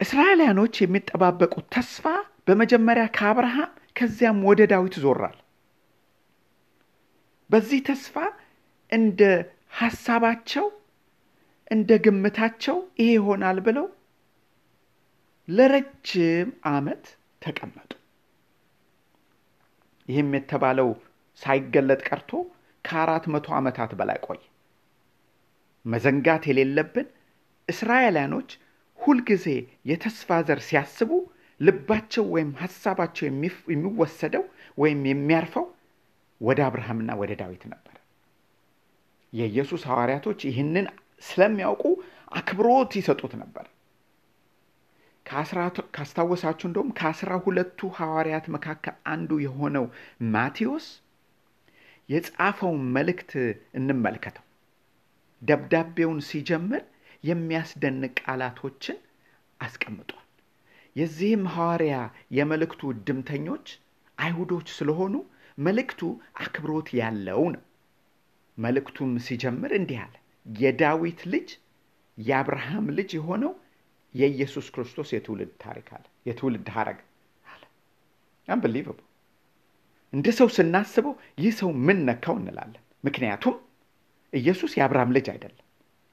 እስራኤላውያኖች 0.00 0.74
የሚጠባበቁት 0.80 1.66
ተስፋ 1.74 2.04
በመጀመሪያ 2.48 3.04
ከአብርሃም 3.16 3.70
ከዚያም 3.96 4.40
ወደ 4.48 4.62
ዳዊት 4.72 4.94
ዞራል። 5.04 5.36
በዚህ 7.50 7.80
ተስፋ 7.88 8.14
እንደ 8.92 9.20
ሐሳባቸው 9.76 10.66
እንደ 11.70 11.90
ግምታቸው 12.04 12.76
ይሄ 13.00 13.08
ይሆናል 13.16 13.58
ብለው 13.66 13.86
ለረጅም 15.48 16.48
ዓመት 16.70 17.04
ተቀመጡ። 17.42 17.90
ይህም 20.08 20.30
የተባለው 20.36 20.88
ሳይገለጥ 21.40 22.00
ቀርቶ 22.08 22.30
ከአራት 22.84 23.24
መቶ 23.34 23.46
ዓመታት 23.58 23.90
በላይ 24.00 24.18
ቆየ። 24.26 24.42
መዘንጋት 25.84 26.44
የሌለብን 26.48 27.08
እስራኤላውያኖች 27.68 28.50
ሁልጊዜ 29.00 29.46
የተስፋ 29.90 30.38
ዘር 30.48 30.60
ሲያስቡ 30.68 31.10
ልባቸው 31.60 32.24
ወይም 32.34 32.50
ሐሳባቸው 32.62 33.24
የሚወሰደው 33.72 34.44
ወይም 34.78 35.02
የሚያርፈው 35.10 35.66
ወደ 36.40 36.60
አብርሃምና 36.66 37.10
ወደ 37.20 37.32
ዳዊት 37.40 37.62
ነበር። 37.72 37.95
የኢየሱስ 39.32 39.82
ሐዋርያቶች 39.88 40.40
ይህንን 40.48 40.86
ስለሚያውቁ 41.22 41.84
አክብሮት 42.38 42.92
ይሰጡት 42.98 43.32
ነበር። 43.42 43.66
ካስታወሳችሁ 45.96 46.66
እንደውም 46.68 46.90
ከአስራ 46.98 47.30
ሁለቱ 47.44 47.88
ሐዋርያት 47.96 48.46
መካከል 48.56 48.94
አንዱ 49.12 49.30
የሆነው 49.44 49.86
ማቴዎስ 50.34 50.86
የጻፈውን 52.08 52.82
መልእክት 52.96 53.32
እንመልከተው። 53.78 54.44
ደብዳቤውን 55.42 56.20
ሲጀምር 56.28 56.82
የሚያስደንቅ 57.24 58.14
ቃላቶችን 58.22 58.98
አስቀምጧል። 59.60 60.22
የዚህም 60.96 61.44
ሐዋርያ 61.54 61.94
የመልእክቱ 62.36 62.90
እድምተኞች 62.94 63.66
አይሁዶች 64.18 64.68
ስለሆኑ 64.76 65.14
መልእክቱ 65.58 66.00
አክብሮት 66.40 66.88
ያለው 67.00 67.42
ነው። 67.54 67.62
መልእክቱም 68.58 69.12
ሲጀምር 69.26 69.72
እንዲህ 69.78 69.98
አለ። 70.04 70.14
የዳዊት 70.46 71.20
ልጅ 71.32 71.48
የአብርሃም 72.18 72.86
ልጅ 72.98 73.10
የሆነው 73.16 73.52
የኢየሱስ 74.14 74.66
ክርስቶስ 74.74 75.08
የትውልድ 75.14 75.52
ታሪክ 75.62 75.88
አለ 75.96 76.04
የትውልድ 76.26 76.68
ሀረግ 76.76 76.98
አለ። 77.44 77.62
አንብሊቨብል 78.48 79.02
እንደ 80.12 80.28
ሰው 80.38 80.48
ስናስበው 80.56 81.14
ይህ 81.38 81.52
ሰው 81.60 81.70
ምን 81.86 81.98
ነካው 82.08 82.36
እንላለን። 82.40 82.82
ምክንያቱም 83.04 83.54
ኢየሱስ 84.32 84.72
የአብርሃም 84.78 85.12
ልጅ 85.16 85.26
አይደለም፣ 85.32 85.62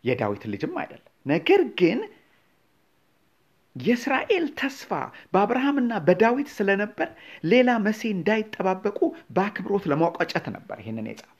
የዳዊት 0.03 0.43
ልጅም 0.53 0.75
አይደለም። 0.81 1.09
ነገር 1.25 1.61
ግን 1.79 1.99
የእስራኤል 3.75 4.45
ተስፋ 4.59 4.89
በአብርሃምና 5.33 5.93
በዳዊት 6.07 6.49
ስለነበር 6.57 7.09
ሌላ 7.51 7.69
መሲህ 7.85 8.11
እንዳይጠባበቁ 8.15 8.99
በአክብሮት 9.35 9.85
ለማቋጨት 9.91 10.47
ነበር 10.55 10.77
ይህንን 10.81 11.07
የጻፈው። 11.09 11.32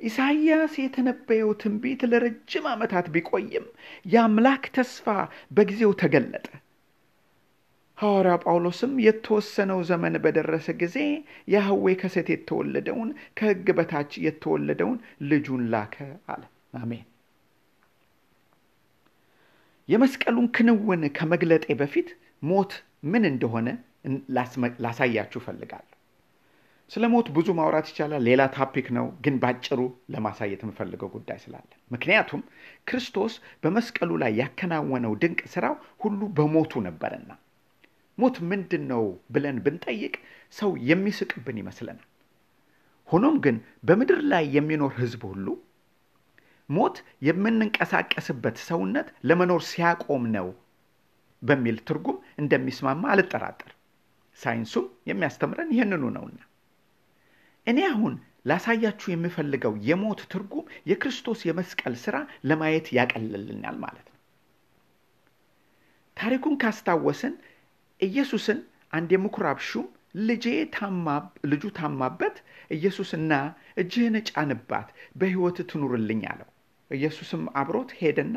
ኢሳይያስ 0.00 0.74
የተነበየው 0.80 1.50
ትንቢት 1.60 2.02
ለረጅም 2.10 2.66
ዓመታት 2.72 3.06
ቢቆይም 3.14 3.66
የአምላክ 4.12 4.64
ተስፋ 4.76 5.06
በጊዜው 5.56 5.92
ተገለጠ። 6.02 6.46
ሐዋርያ 7.98 8.34
ጳውሎስም 8.44 8.92
የተወሰነው 9.04 9.80
ዘመን 9.88 10.14
በደረሰ 10.24 10.68
ጊዜ 10.82 10.96
ያህዌ 11.54 11.86
ከሴት 12.00 12.28
የተወለደውን 12.34 13.10
ከሕግ 13.38 13.68
በታች 13.78 14.12
የተወለደውን 14.26 14.98
ልጁን 15.30 15.64
ላከ 15.72 15.96
አለ። 16.28 16.42
አሜን። 16.80 17.04
የመስቀሉን 19.88 20.48
ክንውን 20.56 21.04
ከመግለጤ 21.16 21.66
በፊት 21.78 22.08
ሞት 22.42 22.72
ምን 23.12 23.24
እንደሆነ 23.30 23.68
ላሳያችሁ 24.84 25.40
እፈልጋለሁ። 25.42 25.96
ስለ 26.90 27.04
ሞት 27.12 27.26
ብዙ 27.34 27.48
ማውራት 27.58 27.88
ይቻላል፣ 27.90 28.22
ሌላ 28.28 28.42
ታፒክ 28.54 28.86
ነው። 28.96 29.06
ግን 29.24 29.34
ባጭሩ 29.42 29.80
ለማሳየት 30.12 30.60
የምፈልገው 30.64 31.10
ጉዳይ 31.14 31.38
ስላለ 31.42 31.64
ምክንያቱም 31.90 32.40
ክርስቶስ 32.88 33.34
በመስቀሉ 33.62 34.10
ላይ 34.22 34.32
ያከናወነው 34.40 35.12
ድንቅ 35.22 35.40
ስራው 35.52 35.74
ሁሉ 36.02 36.20
በሞቱ 36.38 36.82
ነበርና 36.86 37.30
ሞት 38.18 38.36
ምንድን 38.50 38.82
ነው 38.90 39.04
ብለን 39.34 39.58
ብንጠይቅ 39.66 40.14
ሰው 40.54 40.70
የሚስቅብን 40.88 41.58
ይመስለናል። 41.62 42.06
ሆኖም 43.08 43.36
ግን 43.44 43.56
በምድር 43.86 44.20
ላይ 44.32 44.44
የሚኖር 44.56 44.92
ሕዝብ 44.98 45.22
ሁሉ 45.30 45.46
ሞት 46.68 46.96
የምንንቀሳቀስበት 47.26 48.56
ሰውነት 48.66 49.08
ለመኖር 49.28 49.62
ሲያቆም 49.70 50.24
ነው 50.36 50.48
በሚል 51.42 51.76
ትርጉም 51.88 52.18
እንደሚስማማ 52.38 53.04
አልጠራጠር። 53.14 53.70
ሳይንሱም 54.38 54.86
የሚያስተምረን 55.10 55.72
ይህንኑ 55.74 56.04
ነውና 56.16 56.38
እኔ 57.66 57.78
አሁን 57.88 58.14
ላሳያችሁ 58.46 59.08
የምፈልገው 59.12 59.74
የሞት 59.88 60.20
ትርጉም 60.32 60.66
የክርስቶስ 60.90 61.40
የመስቀል 61.48 61.94
ሥራ 62.04 62.16
ለማየት 62.48 62.86
ያቀልልናል 62.96 63.76
ማለት 63.82 64.06
ነው። 64.06 64.16
ታሪኩን 66.16 66.54
ካስታወስን 66.62 67.34
ኢየሱስን 68.00 68.58
አንድ 68.92 69.10
የምኩራብ 69.14 69.58
ሹም 69.68 69.86
ልጄ 70.22 70.46
ልጁ 71.50 71.64
ታማበት 71.76 72.36
ኢየሱስና 72.76 73.32
እጅህን 73.76 74.16
ጫንባት 74.30 74.88
በሕይወት 75.16 75.58
ትኑርልኝ 75.70 76.22
አለው። 76.32 76.48
ኢየሱስም 76.90 77.42
አብሮት 77.60 77.90
ሄደና 78.00 78.36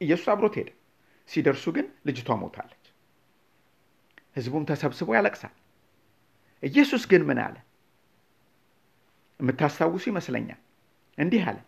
ኢየሱስ 0.00 0.26
አብሮት 0.32 0.54
ሄደ። 0.58 0.70
ሲደርሱ 1.28 1.64
ግን 1.76 1.86
ልጅቷ 2.08 2.36
ሞታለች። 2.40 2.80
ሕዝቡም 4.36 4.64
ተሰብስቦ 4.70 5.08
ያለቅሳል። 5.16 5.54
ኢየሱስ 6.62 7.02
ግን 7.10 7.22
ምን 7.28 7.38
አለ? 7.44 7.56
የምታስታውሱ 9.40 10.04
ይመስለኛል። 10.10 10.60
እንዲህ 11.18 11.42
አለ፣ 11.48 11.58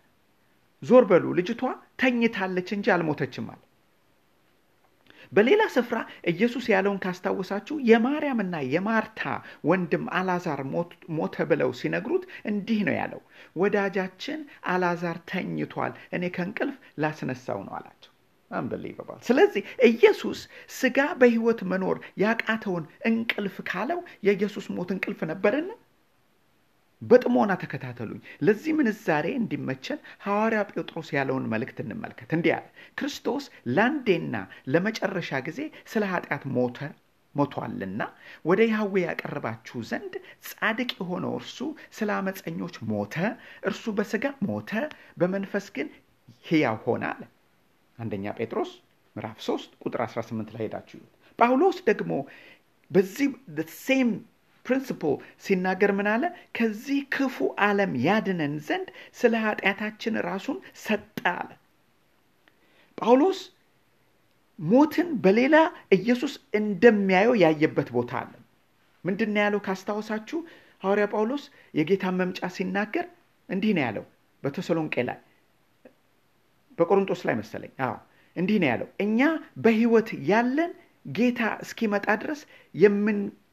ዞር 0.83 1.05
በሉ 1.11 1.24
ልጅቷ 1.38 1.62
ተኝታለች 2.00 2.68
እንጂ 2.76 2.87
አልሞተችም 2.94 3.46
አለ። 3.52 3.62
በሌላ 5.33 5.62
ስፍራ 5.74 5.98
ኢየሱስ 6.31 6.64
ያለውን 6.72 7.00
ካስታወሳችሁ 7.05 7.76
የማርያምና 7.88 8.57
የማርታ 8.74 9.22
ወንድም 9.70 10.05
አላዛር 10.18 10.61
ሞተ 11.16 11.46
ብለው 11.50 11.70
ሲነግሩት 11.81 12.24
እንዲህ 12.50 12.81
ነው 12.88 12.94
ያለው፣ 12.98 13.22
ወዳጃችን 13.61 14.40
አላዛር 14.72 15.18
ተኝቷል፣ 15.31 15.94
እኔ 16.12 16.24
ከእንቅልፍ 16.37 16.76
ላስነሳው 17.02 17.61
ነው 17.66 17.74
አላቸው። 17.79 18.12
አንበሊቨባል። 18.50 19.20
ስለዚህ 19.29 19.62
ኢየሱስ 19.88 20.40
ስጋ 20.74 20.98
በሕይወት 21.20 21.61
መኖር 21.70 21.96
ያቃተውን 22.22 22.85
እንቅልፍ 23.09 23.57
ካለው 23.70 24.00
የኢየሱስ 24.26 24.66
ሞት 24.76 24.90
እንቅልፍ 24.94 25.20
ነበርን? 25.31 25.68
በጥሞና 27.03 27.53
ተከታተሉኝ። 27.61 28.21
ለዚህ 28.47 28.73
ምንዛሬ 28.79 29.27
እንዲመቸን 29.39 29.99
ሐዋርያ 30.25 30.61
ጴጥሮስ 30.71 31.09
ያለውን 31.17 31.49
መልእክት 31.53 31.79
እንመልከት። 31.85 32.31
እንዲህ 32.37 32.53
አለ፣ 32.57 32.67
ክርስቶስ 32.99 33.45
ለአንዴና 33.75 34.37
ለመጨረሻ 34.73 35.41
ጊዜ 35.49 35.61
ስለ 35.93 36.05
ኃጢአት 36.13 36.45
ሞተ 36.57 36.79
ሞቷልና 37.35 38.03
ወደ 38.45 38.61
ያህዌ 38.71 38.95
ያቀረባችሁ 39.05 39.79
ዘንድ 39.89 40.15
ጻድቅ 40.49 40.91
የሆነው 40.97 41.33
እርሱ 41.41 41.59
ስለ 41.97 42.11
አመፀኞች 42.19 42.77
ሞተ። 42.91 43.17
እርሱ 43.69 43.85
በስጋ 43.99 44.25
ሞተ፣ 44.49 44.71
በመንፈስ 45.21 45.67
ግን 45.77 45.89
ሕያው 46.47 46.79
ሆነ 46.87 47.05
አለ። 47.13 47.23
አንደኛ 47.99 48.35
ጴጥሮስ 48.39 48.71
ምዕራፍ 49.17 49.39
3 49.45 49.77
ቁጥር 49.85 50.01
18 50.07 50.51
ላይ 50.55 50.65
ሄዳችሁ 50.65 50.99
ጳውሎስ 51.39 51.79
ደግሞ 51.91 52.13
በዚህ 52.91 53.29
same 53.81 54.11
principle 54.66 55.14
ሲናገር 55.44 55.90
ምን 55.98 56.09
አለ? 56.12 56.24
ከዚህ 56.57 57.00
ክፉ 57.14 57.37
ዓለም 57.66 57.92
ያድነን 58.07 58.55
ዘንድ 58.66 58.88
ስለ 59.18 59.35
ኃጢአታችን 59.44 60.14
ራሱን 60.29 60.59
ሰጠ 60.85 61.05
አለ። 61.35 61.50
ጳውሎስ 62.98 63.40
ሞትን 64.59 65.09
በሌላ 65.24 65.57
ኢየሱስ 65.96 66.35
እንደሚያየው 66.59 67.35
ያየበት 67.42 67.88
ቦታ 67.96 68.12
አለ። 68.22 68.33
ምንድን 69.05 69.37
ያለው 69.40 69.61
ካስታወሳችሁ? 69.66 70.38
ሐዋርያ 70.83 71.07
ጳውሎስ 71.12 71.44
የጌታን 71.74 72.16
መምጫ 72.20 72.40
ሲናገር 72.55 73.07
እንዲህ 73.48 73.72
ነው 73.76 73.83
ያለው 73.87 74.05
በተሰሎንቄ 74.42 74.94
ላይ 75.09 75.18
በቆሮንጦስ 76.79 77.20
ላይ 77.26 77.35
መሰለኝ። 77.38 77.72
አዎ 77.85 77.94
እንዲህ 78.37 78.57
ነው 78.62 78.68
ያለው 78.70 78.88
እኛ 79.05 79.20
በሕይወት 79.64 80.09
ያለን 80.31 80.72
ጌታ 81.11 81.40
እስኪመጣ 81.64 82.07
ድረስ 82.22 82.40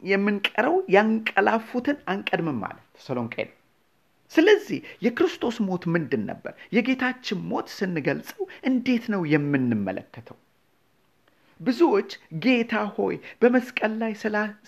የምንቀረው 0.04 0.78
ያንቀላፉትን 0.96 1.98
አንቀድምም 2.12 2.58
ማለት 2.64 2.86
ተሰሎንቄ 2.96 3.36
ነው። 3.48 3.58
ስለዚህ 4.32 4.80
የክርስቶስ 5.06 5.58
ሞት 5.66 5.84
ምንድን 5.94 6.24
ነበር? 6.30 6.54
የጌታችን 6.76 7.44
ሞት 7.50 7.68
ስንገልጸው 7.76 8.42
እንዴት 8.66 9.06
ነው 9.14 9.22
የምንመለከተው? 9.34 10.38
ብዙዎች 11.60 12.12
ጌታ 12.44 12.74
ሆይ 12.96 13.16
በመስቀል 13.42 13.94
ላይ 14.02 14.14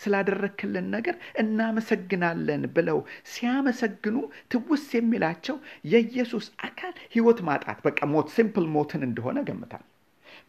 ስላደረክልን 0.02 0.88
ነገር 0.94 1.16
እናመሰግናለን 1.42 2.64
ብለው 2.76 3.00
ሲያመሰግኑ 3.32 4.18
ትውስ 4.52 4.86
የሚላቸው 4.96 5.58
የኢየሱስ 5.92 6.48
አካል 6.68 6.94
ሕይወት 7.16 7.42
ማጣት 7.48 7.80
በቃ 7.88 8.00
ሞት 8.14 8.30
simple 8.36 8.68
ሞትን 8.76 9.04
እንደሆነ 9.08 9.40
ገምታል። 9.50 9.84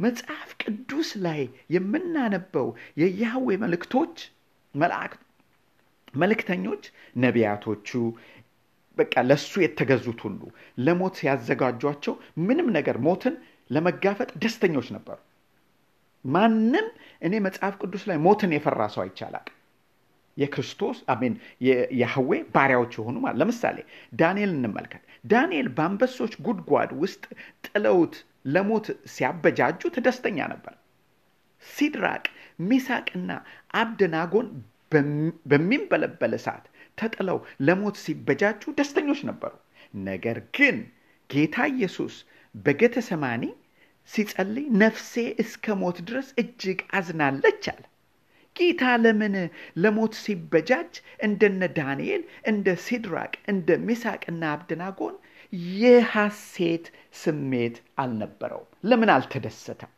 መጽሐፍ 0.00 0.50
ቅዱስ 0.62 1.10
ላይ 1.24 1.42
የምናነበው 1.74 2.68
የያህዌ 3.02 3.56
መልእክቶች 3.64 4.16
መላእክት 4.76 5.20
መልእክተኞች 6.14 6.82
ነቢያቶቹ 7.22 7.88
በቃ 8.96 9.14
ለሱ 9.28 9.52
የተገዙት 9.62 10.20
ሁሉ 10.26 10.40
ለሞት 10.84 11.14
ሲያዘጋጇቸው 11.20 12.14
ምንም 12.46 12.68
ነገር 12.76 12.96
ሞትን 13.06 13.34
ለመጋፈጥ 13.70 14.30
ደስተኞች 14.42 14.88
ነበሩ። 14.96 15.18
ማንም 16.24 16.86
እኔ 17.26 17.34
መጽሐፍ 17.46 17.74
ቅዱስ 17.82 18.02
ላይ 18.10 18.18
ሞትን 18.26 18.54
የፈራ 18.54 18.82
ሰው 18.94 19.02
አይቻላል። 19.04 19.46
የክርስቶስ 20.36 20.98
አሜን 21.12 21.34
የያህዌ 21.66 22.30
ባሪያዎች 22.54 22.94
የሆኑ 22.98 23.16
ማለት 23.22 23.38
ለምሳሌ 23.42 23.78
ዳንኤል 24.12 24.50
እንመልከት። 24.56 25.02
ዳንኤል 25.24 25.68
በአንበሶች 25.76 26.34
ጉድጓድ 26.46 26.90
ውስጥ 27.02 27.22
ጥለውት 27.66 28.16
ለሞት 28.46 28.86
ሲያበጃጁት 29.14 29.94
ደስተኛ 30.06 30.38
ነበር። 30.52 30.74
ሲድራቅ 31.62 32.24
ሚሳቅና 32.58 33.30
አብደናጎን 33.80 34.48
በሚንበለበል 35.46 36.34
እሳት 36.38 36.64
ተጥለው 36.98 37.38
ለሞት 37.66 37.96
ሲበጃጁ 38.04 38.62
ደስተኞች 38.78 39.20
ነበሩ። 39.30 39.52
ነገር 40.04 40.38
ግን 40.56 40.76
ጌታ 41.30 41.56
ኢየሱስ 41.72 42.14
በጌተሰማኒ 42.54 43.44
ሲጸልይ 44.10 44.66
ነፍሴ 44.82 45.12
እስከ 45.42 45.74
ሞት 45.80 45.98
ድረስ 46.08 46.28
እጅግ 46.42 46.80
አዝናለች 46.98 47.64
አለ። 47.72 47.82
ጌታ 48.56 48.82
ለምን 49.02 49.34
ለሞት 49.76 50.14
ሲበጃጅ 50.22 50.92
እንደነ 51.26 51.62
ዳንኤል፣ 51.78 52.22
እንደ 52.50 52.76
ሲድራቅ፣ 52.84 53.32
እንደ 53.52 53.78
ሚሳቅና 53.86 54.42
አብደናጎን 54.52 55.16
የሐሴት 55.74 56.86
ስሜት 57.14 57.76
አልነበረውም? 57.98 58.70
ለምን 58.84 59.10
አልተደሰተም? 59.14 59.90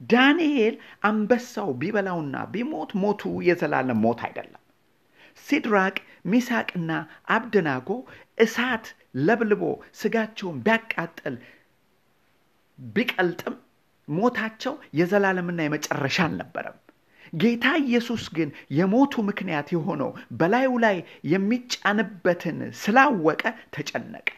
ዳንኤል 0.00 0.74
አንበሳው 1.08 1.70
ቢበላውና 1.80 2.36
ቢሞት 2.52 2.90
ሞቱ 3.02 3.22
የዘላለም 3.48 4.00
ሞት 4.04 4.20
አይደለም። 4.26 4.62
ሲድራቅ 5.46 5.96
ሚሳቅና 6.30 6.90
አብደናጎ 7.34 7.88
እሳት 8.38 8.86
ለብልቦ 9.26 9.62
ስጋቸውን 10.00 10.58
ቢያቃጥል 10.66 11.36
ቢቀልጥም 12.78 13.56
ሞታቸው 14.08 14.74
የዘላለምና 14.98 15.60
የመጨረሻ 15.64 16.18
አልነበረም። 16.26 16.76
ጌታ 17.32 17.64
ኢየሱስ 17.82 18.24
ግን 18.36 18.48
የሞቱ 18.76 19.22
ምክንያት 19.28 19.68
የሆነው 19.74 20.10
በላዩ 20.38 20.70
ላይ 20.84 20.96
የሚጫንበትን 21.32 22.58
ስላወቀ 22.80 23.42
ተጨነቀ። 23.74 24.28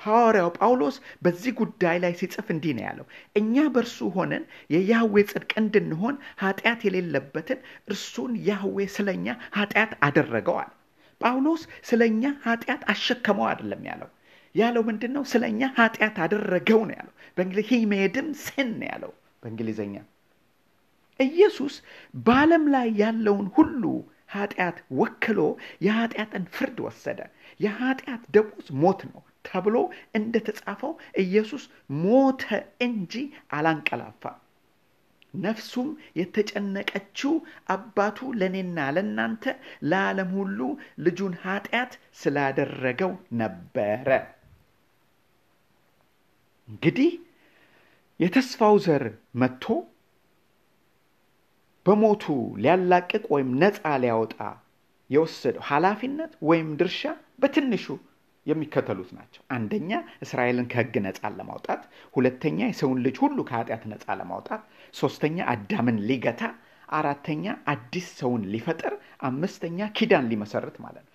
ሐዋርያው 0.00 0.50
ጳውሎስ 0.56 0.96
በዚህ 1.22 1.52
ጉዳይ 1.60 1.96
ላይ 2.04 2.12
ሲጽፍ 2.18 2.46
እንዲህ 2.54 2.72
ነው 2.76 2.84
ያለው፣ 2.86 3.06
እኛ 3.36 3.64
በእርሱ 3.74 4.08
ሆነን 4.16 4.44
የያህዌ 4.70 5.24
ጽድቅ 5.30 5.52
እንድንሆን 5.62 6.14
ኃጢአት 6.42 6.82
የሌለበትን 6.86 7.60
እርሱን 7.88 8.34
ያህዌ 8.48 8.86
ስለኛ 8.96 9.26
ኃጢአት 9.58 9.94
አደረገዋል። 10.06 10.70
ጳውሎስ 11.20 11.62
ስለኛ 11.88 12.22
ኃጢአት 12.44 12.82
አሸከመው 12.92 13.46
አይደለም 13.48 13.82
ያለው 13.90 14.10
ያለው 14.54 14.82
ምንድን 14.88 15.12
ነው? 15.16 15.22
ስለ 15.30 15.42
እኛ 15.50 15.62
ኃጢአት 15.76 16.16
አደረገው 16.24 16.80
ነው 16.88 16.94
ያለው። 16.98 17.14
በእንግሊዝ 17.36 17.66
ሂ 17.72 17.80
ሜድም 17.92 18.28
ያለው 18.88 19.12
በእንግሊዝኛ። 19.42 19.96
ኢየሱስ 21.20 21.74
በዓለም 22.24 22.64
ላይ 22.74 22.88
ያለውን 23.00 23.46
ሁሉ 23.56 23.82
ኃጢአት 24.32 24.78
ወክሎ 24.92 25.38
የኃጢአትን 25.86 26.44
ፍርድ 26.54 26.78
ወሰደ። 26.86 27.20
የኃጢአት 27.60 28.22
ደሞዝ 28.34 28.66
ሞት 28.82 29.00
ነው 29.10 29.20
ተብሎ 29.48 29.76
እንደተጻፈው 30.18 30.92
ኢየሱስ 31.22 31.64
ሞተ 32.02 32.44
እንጂ 32.86 33.14
አላንቀላፋም። 33.56 34.38
ነፍሱም 35.38 35.88
የተጨነቀችው 36.18 37.32
አባቱ 37.74 38.28
ለእኔና 38.40 38.78
ለእናንተ 38.96 39.44
ለዓለም 39.90 40.30
ሁሉ 40.38 40.60
ልጁን 41.04 41.34
ኃጢአት 41.42 41.92
ስላደረገው 42.20 43.12
ነበረ። 43.40 44.08
እንግዲህ 46.68 47.10
የተስፋው 48.20 48.76
ዘር 48.86 49.04
መጥቶ 49.40 49.64
በሞቱ 51.86 52.24
ሊያላቅቅ 52.62 53.22
ወይም 53.34 53.50
ነፃ 53.60 53.82
ሊያወጣ 54.02 54.34
የወሰደው 55.10 55.62
ኃላፊነት 55.68 56.32
ወይም 56.48 56.68
ድርሻ 56.80 57.02
በትንሹ 57.42 57.84
የሚከተሉት 58.46 59.10
ናቸው። 59.16 59.42
አንደኛ 59.56 59.90
እስራኤልን 60.24 60.68
ከሕግ 60.72 60.94
ነፃ 61.06 61.30
ለማውጣት፣ 61.38 61.82
ሁለተኛ 62.16 62.58
የሰውን 62.68 63.00
ልጅ 63.06 63.16
ሁሉ 63.24 63.38
ከኃጢአት 63.50 63.84
ነፃ 63.92 64.16
ለማውጣት፣ 64.20 64.62
ሶስተኛ 64.94 65.38
አዳምን 65.52 65.98
ሊገታ፣ 66.08 66.42
አራተኛ 66.98 67.44
አዲስ 67.72 68.06
ሰውን 68.20 68.42
ሊፈጥር፣ 68.52 68.94
አምስተኛ 69.28 69.88
ኪዳን 69.96 70.28
ሊመሰርት 70.30 70.76
ማለት 70.84 71.04
ነው። 71.06 71.14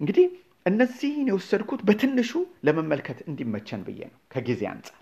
እንግዲህ 0.00 0.26
እነዚህን 0.66 1.28
የወሰድኩት 1.30 1.80
በትንሹ 1.88 2.30
ለመመልከት 2.66 3.18
እንዲመቸን 3.28 3.80
ብዬ 3.86 4.00
ነው 4.10 4.18
ከጊዜ 4.32 4.62
አንጻር። 4.72 4.96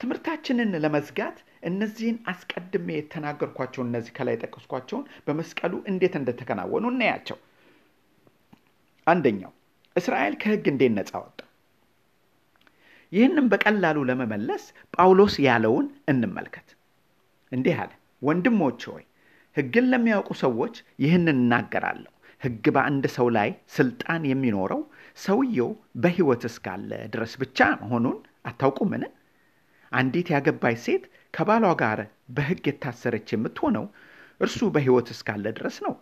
ትምህርታችንን 0.00 0.72
ለመዝጋት 0.84 1.38
እነዚህን 1.62 2.18
አስቀድሜ 2.32 2.88
የተናገርኳቸው 2.96 3.82
እነዚህ 3.84 4.12
ከላይ 4.18 4.34
የጠቀስኳቸውን 4.36 5.06
በመስቀሉ 5.26 5.74
እንዴት 5.90 6.14
እንደተከናወኑ 6.20 6.84
እናያቸው። 6.92 7.38
አንደኛው 9.06 9.52
እስራኤል 9.98 10.34
ከሕግ 10.42 10.64
እንዴት 10.72 10.92
ነፃ 10.96 11.12
ወጣ? 11.22 11.38
ይህንም 13.12 13.46
በቀላሉ 13.52 13.98
ለመመለስ 14.08 14.64
ጳውሎስ 14.94 15.34
ያለውን 15.46 15.86
እንመልከት። 16.12 16.68
እንዲህ 17.52 17.76
አለ፣ 17.82 17.92
ወንድሞች 18.22 18.80
ሆይ 18.90 19.04
ሕግን 19.56 19.86
ለሚያውቁ 19.92 20.30
ሰዎች 20.42 20.74
ይህንን 21.04 21.38
እናገራለሁ። 21.38 22.12
ሕግ 22.42 22.64
በአንድ 22.74 23.04
ሰው 23.14 23.28
ላይ 23.36 23.48
ስልጣን 23.76 24.22
የሚኖረው 24.30 24.82
ሰውየው 25.18 25.70
በሕይወት 26.02 26.42
እስካለ 26.50 26.90
ድረስ 27.14 27.32
ብቻ 27.42 27.58
መሆኑን 27.80 28.18
አታውቁምን? 28.46 29.04
አንዲት 29.92 30.28
ያገባች 30.34 30.78
ሴት 30.84 31.04
ከባሏ 31.34 31.64
ጋር 31.82 31.98
በሕግ 32.36 32.64
የታሰረች 32.70 33.28
የምትሆነው 33.34 33.86
እርሱ 34.40 34.60
በሕይወት 34.74 35.08
እስካለ 35.14 35.44
ድረስ 35.58 35.76
ነው። 35.86 35.94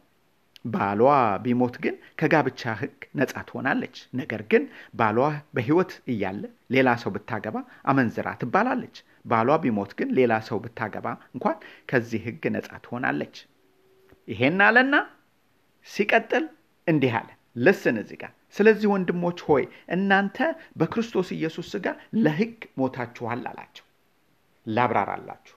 ባሏ 0.66 1.00
ቢሞት 1.44 1.74
ግን 1.84 1.94
ከጋብቻ 2.20 2.72
ሕግ 2.80 2.96
ነጻ 3.18 3.34
ትሆናለች። 3.48 3.96
ነገር 4.20 4.42
ግን 4.50 4.62
ባሏ 4.94 5.18
በሕይወት 5.56 5.92
እያለ 6.12 6.42
ሌላ 6.74 6.88
ሰው 7.02 7.10
ብታገባ 7.16 7.56
አመንዝራ 7.90 8.28
ትባላለች። 8.40 8.96
ባሏ 9.30 9.58
ቢሞት 9.64 9.92
ግን 9.98 10.08
ሌላ 10.18 10.32
ሰው 10.48 10.58
ብታገባ 10.64 11.06
እንኳን 11.34 11.58
ከዚህ 11.90 12.22
ሕግ 12.26 12.44
ነጻ 12.56 12.70
ትሆናለች። 12.84 13.36
ይሄን 14.28 14.60
አለና 14.66 14.94
ሲቀጥል 15.86 16.44
እንዲህ 16.86 17.14
አለ። 17.18 17.28
ልስን 17.56 17.96
እዚህ 18.00 18.18
ጋር 18.22 18.32
ስለዚህ 18.56 18.88
ወንድሞች 18.92 19.38
ሆይ 19.46 19.64
እናንተ 19.94 20.38
በክርስቶስ 20.80 21.28
ኢየሱስ 21.36 21.66
ሥጋ 21.74 21.86
ለሕግ 22.24 22.56
ሞታችኋል 22.80 23.42
አላቸው። 23.50 23.84
ላብራራላችሁ። 24.66 25.56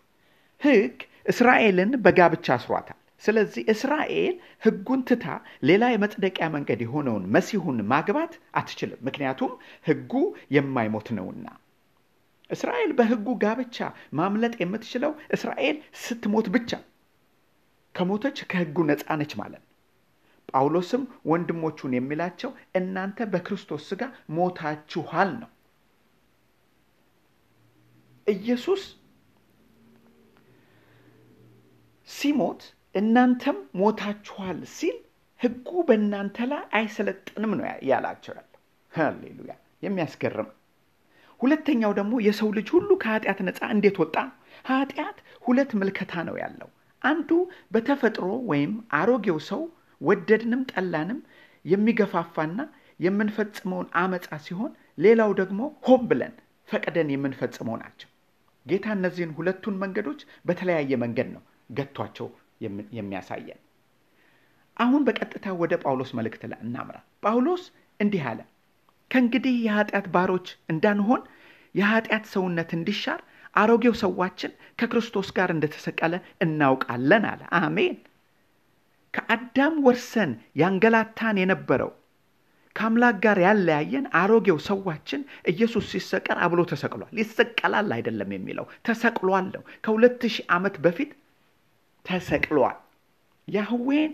ሕግ 0.62 0.98
እስራኤልን 1.26 1.92
በጋብቻ 2.06 2.48
አስሯታል። 2.56 2.99
ስለዚህ 3.24 3.64
እስራኤል 3.74 4.36
ሕጉን 4.66 5.02
ትታ 5.08 5.26
ሌላ 5.70 5.84
የመጽደቂያ 5.92 6.46
መንገድ 6.54 6.80
የሆነውን 6.84 7.26
መሲሁን 7.36 7.80
ማግባት 7.92 8.34
አትችልም። 8.56 9.02
ምክንያቱም 9.08 9.52
ሕጉ 9.88 10.14
የማይሞት 10.56 11.10
ነውና። 11.18 11.48
እስራኤል 12.50 12.92
በሕጉ 13.00 13.28
ጋብቻ 13.42 13.78
ማምለጥ 14.20 14.54
የምትችለው 14.62 15.12
እስራኤል 15.36 15.76
ስትሞት 16.04 16.48
ብቻ። 16.56 16.72
ከሞተች 17.96 18.38
ከሕጉ 18.52 18.78
ነፃ 18.90 19.06
ነች 19.20 19.34
ማለት 19.40 19.62
ነው። 19.62 19.68
ጳውሎስም 20.50 21.02
ወንድሞቹን 21.30 21.92
የሚላቸው 21.96 22.52
እናንተ 22.76 23.28
በክርስቶስ 23.32 23.84
ሥጋ 23.90 24.02
ሞታችኋል 24.38 25.32
ነው። 25.42 25.50
ኢየሱስ 28.28 28.82
ሲሞት 32.08 32.62
እናንተም 32.96 33.58
ሞታችኋል 33.80 34.60
ሲል 34.76 34.98
ሕጉ 35.40 35.70
በእናንተ 35.88 36.38
ላይ 36.52 36.64
አይሰለጥንም 36.78 37.52
ነው 37.58 37.66
ያላቸው 37.90 38.32
ያለው። 38.32 38.46
ሃሌሉያ! 38.92 39.54
የሚያስገርም 39.86 40.50
ሁለተኛው 41.40 41.92
ደግሞ 42.00 42.14
የሰው 42.26 42.50
ልጅ 42.58 42.68
ሁሉ 42.76 42.90
ከኃጢአት 43.04 43.40
ነፃ 43.48 43.60
እንዴት 43.76 43.98
ወጣ 44.02 44.16
ኃጢአት 44.70 45.18
ሁለት 45.46 45.72
ምልከታ 45.80 46.14
ነው 46.28 46.36
ያለው። 46.42 46.70
አንዱ 47.02 47.30
በተፈጥሮ 47.74 48.28
ወይም 48.50 48.72
አሮጌው 48.98 49.38
ሰው 49.50 49.62
ወደድንም 50.02 50.62
ጠላንም 50.72 51.20
የሚገፋፋና 51.66 52.60
የምንፈጽመውን 53.00 53.88
አመፃ 54.02 54.30
ሲሆን፣ 54.46 54.72
ሌላው 55.04 55.32
ደግሞ 55.40 55.60
ሆን 55.88 56.02
ብለን 56.10 56.34
ፈቅደን 56.68 57.10
የምንፈጽመው 57.14 57.76
ናቸው። 57.84 58.10
ጌታ 58.66 58.88
እነዚህን 58.98 59.32
ሁለቱን 59.38 59.80
መንገዶች 59.84 60.20
በተለያየ 60.48 60.94
መንገድ 61.04 61.30
ነው 61.36 61.44
ገቷቸው 61.72 62.28
የሚያሳየን። 62.98 63.60
አሁን 64.78 65.02
በቀጥታ 65.08 65.46
ወደ 65.62 65.74
ጳውሎስ 65.84 66.12
መልእክት 66.18 66.42
እናምራ። 66.58 66.98
ጳውሎስ 67.24 67.64
እንዲህ 68.00 68.24
አለ፣ 68.30 68.40
ከእንግዲህ 69.12 69.56
የኃጢአት 69.66 70.08
ባሮች 70.14 70.48
እንዳንሆን 70.72 71.22
የኃጢአት 71.76 72.26
ሰውነት 72.34 72.70
እንዲሻር 72.78 73.20
አሮጌው 73.54 73.94
ሰዋችን 74.02 74.52
ከክርስቶስ 74.80 75.30
ጋር 75.38 75.50
እንደተሰቀለ 75.54 76.14
እናውቃለን 76.42 77.24
አለ። 77.32 77.42
አሜን። 77.60 77.96
ከአዳም 79.14 79.76
ወርሰን 79.86 80.32
ያንገላታን 80.62 81.40
የነበረው 81.42 81.92
ከአምላክ 82.76 83.16
ጋር 83.24 83.38
ያለያየን 83.44 84.06
አሮጌው 84.20 84.58
ሰዋችን 84.68 85.22
ኢየሱስ 85.52 85.86
ሲሰቀል 85.94 86.38
አብሎ 86.46 86.60
ተሰቅሏል። 86.72 87.14
ይሰቀላል 87.20 87.90
አይደለም 87.96 88.30
የሚለው 88.36 88.66
ተሰቅሏል 88.88 89.48
ነው። 89.56 89.64
ከሁለት 89.84 90.22
ሺህ 90.28 90.46
ዓመት 90.56 90.76
በፊት 90.86 91.12
ተሰቅሏል። 92.10 92.78
ያህዌን 93.48 94.12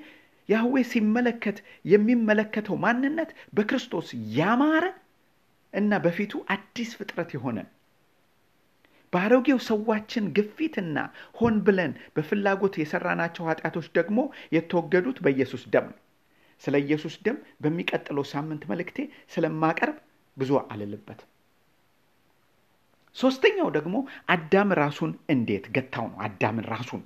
ያህዌ 0.50 0.76
ሲመለከት 0.90 1.58
የሚመለከተው 1.92 2.76
ማንነት 2.84 3.30
በክርስቶስ 3.56 4.08
ያማረ 4.38 4.86
እና 5.74 5.98
በፊቱ 6.04 6.34
አዲስ 6.56 6.92
ፍጥረት 7.00 7.32
የሆነ 7.36 7.58
በአሮጌው 9.14 9.60
ሰዋችን 9.68 10.26
ግፊትና 10.38 10.98
ሆን 11.40 11.56
ብለን 11.66 11.92
በፍላጎት 12.16 12.76
የሰራናቸው 12.80 13.48
ኃጢአቶች 13.50 13.88
ደግሞ 13.98 14.20
የተወገዱት 14.56 15.20
በኢየሱስ 15.26 15.64
ደም 15.74 15.88
ስለ 16.62 16.76
ኢየሱስ 16.84 17.16
ደም 17.26 17.38
በሚቀጥለው 17.64 18.26
ሳምንት 18.32 18.64
መልእክቴ 18.72 18.98
ስለማቀርብ 19.34 19.98
ብዙ 20.38 20.52
አልልበትም። 20.66 21.30
ሶስተኛው 23.16 23.68
ደግሞ 23.76 23.96
አዳም 24.34 24.72
ራሱን 24.80 25.12
እንዴት 25.30 25.66
ገታው 25.76 26.08
ነው። 26.12 26.18
አዳምን 26.26 26.66
ራሱን 26.74 27.04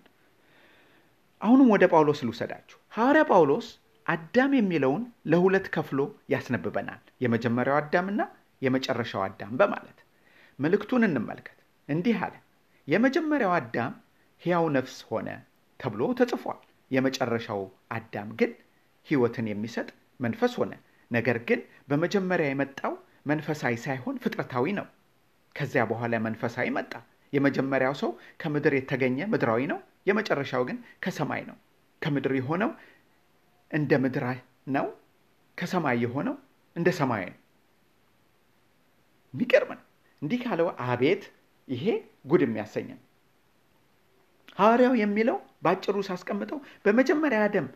አሁንም 1.41 1.67
ወደ 1.73 1.83
ጳውሎስ 1.91 2.19
ልውሰዳችሁ። 2.25 2.77
ሐዋርያ 2.93 3.23
ጳውሎስ 3.29 3.67
አዳም 4.05 4.51
የሚለውን 4.57 5.01
ለሁለት 5.31 5.67
ከፍሎ 5.75 5.99
ያስነብበናል። 6.33 7.01
የመጀመሪያው 7.23 7.77
አዳምና 7.79 8.21
የመጨረሻው 8.61 9.21
አዳም 9.25 9.53
በማለት 9.59 9.99
መልእክቱን 10.59 11.03
እንመልከት። 11.07 11.57
እንዲህ 11.89 12.17
አለ፣ 12.25 12.35
የመጀመሪያው 12.87 13.53
አዳም 13.57 13.93
ሕያው 14.41 14.65
ነፍስ 14.75 14.97
ሆነ 15.09 15.29
ተብሎ 15.79 16.01
ተጽፏል። 16.19 16.59
የመጨረሻው 16.91 17.61
አዳም 17.95 18.29
ግን 18.39 18.51
ሕይወትን 19.07 19.47
የሚሰጥ 19.51 19.89
መንፈስ 20.19 20.53
ሆነ። 20.59 20.73
ነገር 21.11 21.37
ግን 21.49 21.59
በመጀመሪያ 21.89 22.47
የመጣው 22.49 22.93
መንፈሳዊ 23.25 23.75
ሳይሆን 23.85 24.19
ፍጥረታዊ 24.23 24.65
ነው። 24.79 24.87
ከዚያ 25.55 25.83
በኋላ 25.89 26.15
መንፈሳዊ 26.25 26.67
መጣ። 26.75 26.91
የመጀመሪያው 27.33 27.95
ሰው 28.01 28.11
ከምድር 28.41 28.73
የተገኘ 28.77 29.19
ምድራዊ 29.31 29.61
ነው። 29.71 29.79
የመጨረሻው 30.09 30.63
ግን 30.69 30.77
ከሰማይ 31.03 31.41
ነው። 31.49 31.57
ከምድር 32.01 32.33
የሆነው 32.37 32.71
እንደ 33.71 33.91
ምድር 34.03 34.25
ነው። 34.75 34.85
ከሰማይ 35.57 35.97
የሆነው 36.03 36.35
እንደ 36.75 36.89
ሰማይ 36.99 37.23
ነው። 37.27 37.37
የሚገርም 39.33 39.71
ነው። 39.73 39.83
እንዲህ 40.21 40.39
ካለው 40.43 40.67
አቤት 40.85 41.23
ይሄ 41.67 41.83
ጉድ 42.29 42.41
የሚያሰኝ 42.45 42.87
ነው። 42.91 42.99
ሐዋርያው 44.59 44.93
የሚለው 45.01 45.35
በአጭሩ 45.63 45.97
ሳስቀምጠው 46.07 46.57
በመጀመሪያ 46.85 47.39
አደም 47.45 47.67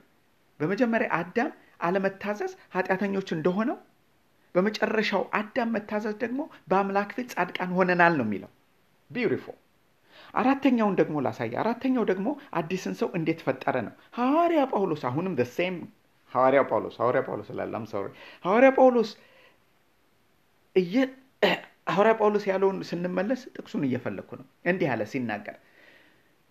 በመጀመሪያ 0.59 1.07
አዳም 1.17 1.51
አለመታዘዝ 1.79 2.51
ኃጢአተኞች 2.73 3.29
እንደሆነው 3.35 3.77
በመጨረሻው 4.55 5.23
አዳም 5.39 5.69
መታዘዝ 5.75 6.15
ደግሞ 6.23 6.41
በአምላክ 6.69 7.11
ፊት 7.15 7.29
ጻድቃን 7.33 7.71
ሆነናል 7.77 8.13
ነው 8.19 8.25
የሚለው። 8.27 8.51
ቢዩቲፉል 9.11 9.57
አራተኛውን 10.33 10.95
ደግሞ 10.99 11.15
ላሳየ። 11.25 11.53
አራተኛው 11.63 12.03
ደግሞ 12.11 12.27
አዲስን 12.59 12.95
ሰው 12.99 13.09
እንዴት 13.17 13.39
ፈጠረ 13.47 13.75
ነው። 13.87 13.93
ሐዋርያ 14.17 14.61
ጳውሎስ 14.71 15.03
አሁንም 15.09 15.35
ሴም 15.53 15.75
ሐዋርያ 16.31 16.61
ጳውሎስ 16.69 16.95
ሐዋርያ 17.01 17.21
ጳውሎስ 17.27 17.49
ላላም 17.57 17.85
ሰው 17.91 18.03
ሐዋርያ 18.45 18.69
ጳውሎስ 18.77 19.09
ሐዋርያ 21.93 22.11
ጳውሎስ 22.19 22.43
ያለውን 22.49 22.77
ስንመለስ 22.89 23.41
ጥቅሱን 23.55 23.83
እየፈለግኩ 23.87 24.29
ነው። 24.39 24.45
እንዲህ 24.69 24.87
አለ 24.93 25.01
ሲናገር 25.11 25.55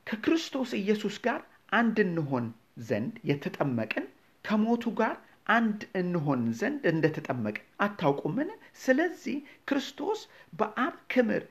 ከክርስቶስ 0.06 0.70
ኢየሱስ 0.80 1.16
ጋር 1.26 1.40
አንድ 1.72 1.96
እንሆን 2.04 2.46
ዘንድ 2.88 3.14
የተጠመቅን 3.30 4.04
ከሞቱ 4.44 4.84
ጋር 5.00 5.14
አንድ 5.46 5.80
እንሆን 6.00 6.42
ዘንድ 6.58 6.82
እንደተጠመቅን 6.90 7.66
አታውቁምን? 7.84 8.50
ስለዚህ 8.78 9.36
ክርስቶስ 9.68 10.20
በአብ 10.52 10.96
ክብር 11.12 11.42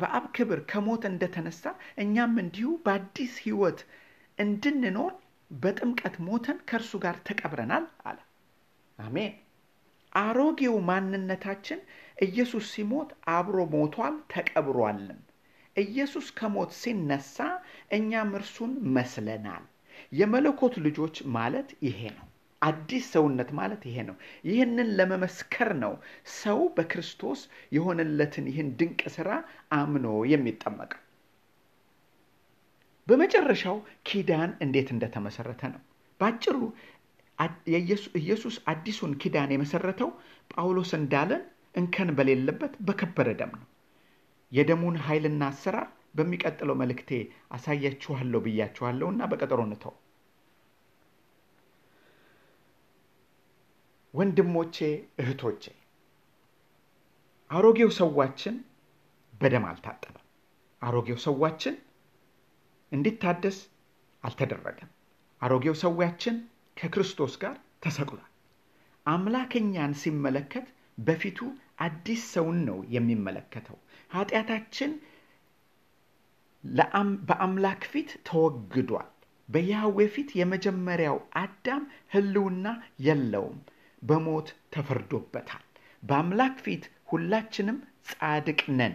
በአብ 0.00 0.24
ክብር 0.36 0.60
ከሞት 0.70 1.04
እንደተነሳ 1.10 1.62
እኛም 2.02 2.34
እንዲሁ 2.42 2.68
በአዲስ 2.84 3.34
ሕይወት 3.44 3.80
እንድንኖር 4.38 5.12
በጥምቀት 5.50 6.16
ሞተን 6.26 6.58
ከእርሱ 6.68 6.92
ጋር 7.04 7.16
ተቀብረናል 7.28 7.84
አለ። 8.04 8.18
አሜን። 8.98 9.34
አሮጌው 10.12 10.76
ማንነታችን 10.88 11.80
ኢየሱስ 12.24 12.66
ሲሞት 12.74 13.08
አብሮ 13.34 13.58
ሞቷል፣ 13.74 14.14
ተቀብሯልም። 14.32 15.20
ኢየሱስ 15.76 16.26
ከሞት 16.38 16.70
ሲነሳ 16.80 17.36
እኛም 17.92 18.30
እርሱን 18.38 18.72
መስለናል። 18.96 19.64
የመለኮት 20.12 20.74
ልጆች 20.86 21.16
ማለት 21.36 21.68
ይሄ 21.86 22.00
ነው። 22.16 22.25
አዲስ 22.62 23.04
ሰውነት 23.12 23.50
ማለት 23.58 23.82
ይሄ 23.88 23.96
ነው። 24.08 24.16
ይህንን 24.48 24.88
ለመመስከር 24.98 25.70
ነው 25.82 25.92
ሰው 26.36 26.60
በክርስቶስ 26.76 27.40
የሆነለትን 27.76 28.46
ይህን 28.50 28.68
ድንቅ 28.80 29.00
ስራ 29.16 29.28
አምኖ 29.78 30.06
የሚጠመቀው። 30.32 31.02
በመጨረሻው 33.06 33.76
ኪዳን 34.08 34.52
እንዴት 34.64 34.88
እንደተመሰረተ 34.94 35.62
ነው። 35.74 35.82
በአጭሩ 36.20 36.56
ኢየሱስ 38.20 38.56
አዲሱን 38.72 39.12
ኪዳን 39.22 39.52
የመሰረተው 39.54 40.10
ጳውሎስ 40.52 40.90
እንዳለን 40.98 41.42
እንከን 41.74 42.10
በሌለበት 42.18 42.74
በከበረ 42.86 43.28
ደም 43.40 43.52
ነው። 43.58 43.66
የደሙን 44.52 44.96
ኃይልና 45.06 45.42
አሰራር 45.52 45.86
በሚቀጥለው 46.18 46.76
መልእክቴ 46.80 47.10
አሳያችኋለሁ 47.56 48.40
ብያችኋለሁ 48.44 49.08
እና 49.12 49.22
በቀጠሮ 49.30 49.60
እንተው። 49.68 49.94
ወንድሞቼ 54.14 54.76
እህቶቼ፣ 55.20 55.64
አሮጌው 57.50 57.90
ሰዋችን 57.98 58.54
በደም 59.40 59.64
አልታጠበም። 59.70 60.22
አሮጌው 60.82 61.18
ሰዋችን 61.24 61.74
እንዲታደስ 62.92 63.58
አልተደረገም። 64.24 64.90
አሮጌው 65.42 65.74
ሰዋችን 65.82 66.36
ከክርስቶስ 66.76 67.34
ጋር 67.42 67.54
ተሰቅሏል። 67.84 68.30
አምላከኛን 69.06 69.92
ሲመለከት 70.00 70.66
በፊቱ 70.98 71.38
አዲስ 71.80 72.22
ሰውን 72.34 72.58
ነው 72.68 72.78
የሚመለከተው። 72.94 73.76
ኃጢአታችን 74.10 74.92
በአምላክ 77.28 77.82
ፊት 77.92 78.10
ተወግዷል። 78.28 79.10
በያህዌ 79.48 79.98
ፊት 80.14 80.30
የመጀመሪያው 80.38 81.16
አዳም 81.40 81.82
ሕልውና 82.14 82.66
የለውም፣ 83.06 83.58
በሞት 84.02 84.48
ተፈርዶበታል። 84.74 85.62
በአምላክ 86.02 86.56
ፊት 86.64 86.82
ሁላችንም 87.10 87.78
ጻድቅ 88.10 88.60
ነን። 88.78 88.94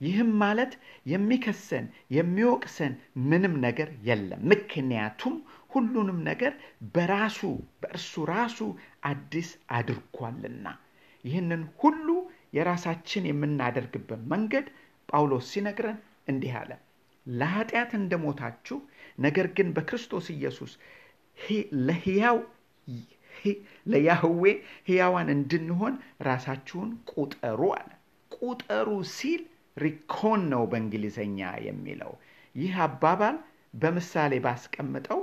ይህም 0.00 0.30
ማለት 0.40 0.72
የሚከሰን 1.06 1.84
የሚወቅሰን 2.16 2.92
ምንም 3.28 3.54
ነገር 3.64 3.90
የለም። 4.08 4.40
ምክንያቱም 4.52 5.34
ሁሉንም 5.70 6.18
ነገር 6.28 6.52
በራሱ 6.94 7.40
በእርሱ 7.82 8.24
ራሱ 8.32 8.58
አዲስ 9.10 9.50
አድርጓልና። 9.76 10.66
ይህንን 11.24 11.62
ሁሉ 11.78 12.08
የራሳችን 12.52 13.28
የምናደርግበት 13.28 14.22
መንገድ 14.32 14.66
ጳውሎስ 15.08 15.46
ሲነግረን 15.52 15.98
እንዲህ 16.28 16.52
አለ። 16.60 16.72
ለኃጢአት 17.26 17.90
እንደሞታችሁ 17.98 18.76
ነገር 19.18 19.46
ግን 19.56 19.68
በክርስቶስ 19.76 20.26
ኢየሱስ 20.34 20.72
ለሕያው 21.86 22.38
ለያህዌ 23.92 24.44
ሕያዋን 24.88 25.28
እንድንሆን 25.36 25.94
ራሳችሁን 26.28 26.90
ቁጠሩ 27.12 27.60
አለ። 27.76 27.90
ቁጠሩ 28.30 28.88
ሲል 29.14 29.42
ሪኮን 29.76 30.42
ነው 30.52 30.62
በእንግሊዘኛ 30.70 31.38
የሚለው። 31.66 32.12
ይህ 32.54 32.74
አባባል 32.86 33.36
በምሳሌ 33.74 34.32
ባስቀምጠው 34.44 35.20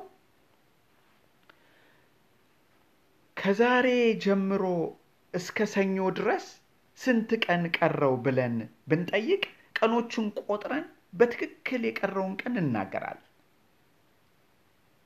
ከዛሬ 3.37 3.87
ጀምሮ 4.23 4.63
እስከ 5.33 5.67
ሰኞ 5.73 5.97
ድረስ 6.17 6.45
ስንት 6.99 7.29
ቀን 7.43 7.63
ቀረው 7.77 8.15
ብለን 8.25 8.55
ብንጠይቅ 8.89 9.43
ቀኖቹን 9.77 10.27
ቆጥረን 10.43 10.85
በትክክል 11.19 11.81
የቀረውን 11.87 12.33
ቀን 12.41 12.55
እናገራለን። 12.63 13.25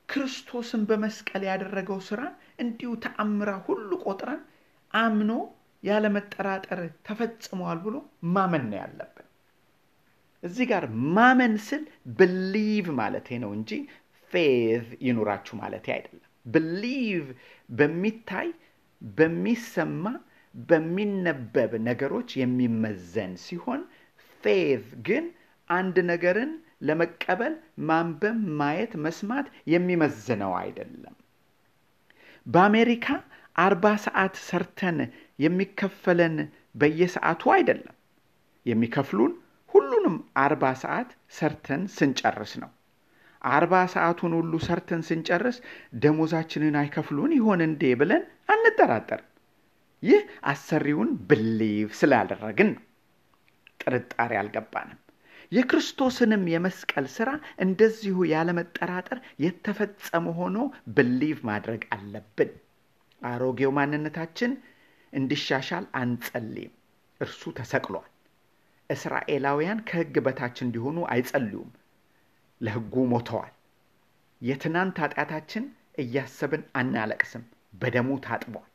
ክርስቶስን 0.10 0.82
በመስቀል 0.90 1.44
ያደረገው 1.50 2.00
ስራ 2.08 2.22
እንዲሁ 2.60 2.92
ተአምራ 3.04 3.52
ሁሉ 3.68 3.90
ቆጥረን 4.06 4.42
አምኖ 4.94 5.32
ያለመጠራጠር 5.84 6.80
ተፈጽመዋል 7.08 7.80
ብሎ 7.86 7.96
ማመን 8.36 8.66
ነው 8.70 8.78
ያለብን። 8.82 9.28
እዚህ 10.44 10.66
ጋር 10.72 10.84
ማመን 11.16 11.56
ስል 11.68 11.84
believe 12.18 12.88
ማለቴ 13.00 13.38
ነው 13.44 13.52
እንጂ 13.58 13.72
faith 14.32 14.86
ይኑራችሁ 15.06 15.56
ማለቴ 15.62 15.86
አይደለም። 15.96 16.24
believe 16.46 17.26
በሚታይ 17.70 18.50
በሚሰማ 19.18 20.06
በሚነበብ 20.70 21.72
ነገሮች 21.88 22.30
የሚመዘን 22.40 23.34
ሲሆን 23.46 23.82
ፌዝ 24.44 24.86
ግን 25.08 25.26
አንድ 25.70 25.96
ነገርን 26.10 26.52
ለመቀበል 26.84 27.54
ማንበብ፣ 27.90 28.38
ማየት፣ 28.60 28.94
መስማት 29.06 29.48
የሚመዝነው 29.74 30.54
አይደለም። 30.62 31.16
በአሜሪካ 32.46 33.08
አርባ 33.56 33.86
ሰዓት 34.06 34.36
ሰርተን 34.48 34.98
የሚከፈለን 35.40 36.36
በየሰዓቱ 36.82 37.44
አይደለም። 37.56 37.96
የሚከፍሉን 38.66 39.34
ሁሉንም 39.74 40.16
አርባ 40.44 40.64
ሰዓት 40.82 41.10
ሰርተን 41.38 41.84
ስንጨርስ 41.96 42.54
ነው። 42.64 42.72
አርባ 43.52 43.74
ሰዓቱን 43.94 44.34
ሁሉ 44.38 44.54
ሰርተን 44.66 45.02
ስንጨርስ 45.08 45.58
ደሞዛችንን 46.04 46.76
አይከፍሉን 46.82 47.32
ይሆን 47.38 47.62
እንዴ 47.68 47.84
ብለን 48.02 48.24
አንጠራጠርም። 48.50 49.30
ይህ 50.04 50.22
አሰሪውን 50.52 51.10
ብሊቭ 51.30 51.90
ስላደረግን 52.00 52.70
ነው። 52.76 52.84
ጥርጣሬ 53.84 54.32
አልገባንም። 54.42 55.00
የክርስቶስንም 55.54 56.44
የመስቀል 56.52 57.06
ሥራ 57.16 57.30
እንደዚሁ 57.64 58.18
ያለመጠራጠር 58.32 59.20
የተፈጸመ 59.44 60.26
ሆኖ 60.40 60.58
ብሊቭ 60.96 61.40
ማድረግ 61.50 61.82
አለብን። 61.96 62.52
አሮጌው 63.22 63.72
ማንነታችን 63.78 64.52
እንዲሻሻል 65.14 65.86
አንጸልይም። 66.00 66.74
እርሱ 67.22 67.52
ተሰቅሏል። 67.58 68.08
እስራኤላውያን 68.90 69.84
ከሕግ 69.90 70.16
በታች 70.26 70.58
እንዲሆኑ 70.66 70.98
አይጸልዩም፣ 71.14 71.70
ለሕጉ 72.62 72.96
ሞተዋል። 73.12 73.54
የትናንት 74.42 74.98
ኃጢአታችን 75.04 75.66
እያሰብን 76.04 76.64
አናለቅስም፣ 76.80 77.44
በደሙ 77.82 78.10
ታጥቧል። 78.26 78.68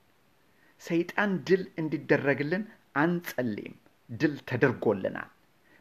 ሰይጣን 0.82 1.30
ድል 1.48 1.64
እንዲደረግልን 1.80 2.64
አንጸልይም፣ 2.96 3.74
ድል 4.08 4.34
ተደርጎልናል። 4.48 5.30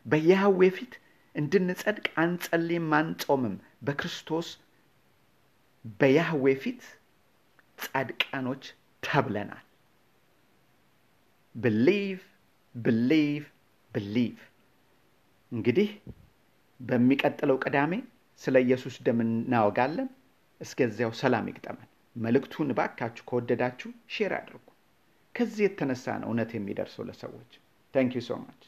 በያህዌ 0.07 0.61
ፊት 0.77 0.93
እንድንጸድቅ 1.35 2.05
አንጸልይም፣ 2.23 2.91
አንጾምም። 2.99 3.55
በክርስቶስ 3.85 4.47
በያህዌ 5.99 6.45
ፊት 6.63 6.81
ጻድቃኖች 7.77 8.63
ተብለናል። 9.03 9.63
believe 11.55 12.19
believe 12.75 13.43
believe። 13.91 14.37
እንግዲህ 15.51 15.89
በሚቀጥለው 16.79 17.57
ቅዳሜ 17.63 17.93
ስለ 18.41 18.55
ኢየሱስ 18.65 18.95
ደም 19.05 19.19
እናወጋለን። 19.25 20.09
እስከዚያው 20.61 21.11
ሰላም 21.21 21.45
ይግጠመን። 21.49 21.87
መልእክቱን 22.15 22.71
እባካችሁ 22.73 23.23
ከወደዳችሁ 23.29 23.89
share 24.15 24.33
አድርጉ። 24.37 24.63
ከዚህ 25.35 25.63
የተነሳ 25.65 26.05
ነው 26.21 26.29
እውነት 26.29 26.51
የሚደርሰው 26.55 27.05
ለሰዎች። 27.09 27.51
thank 27.93 28.11
you 28.17 28.23
so 28.27 28.37
much 28.41 28.63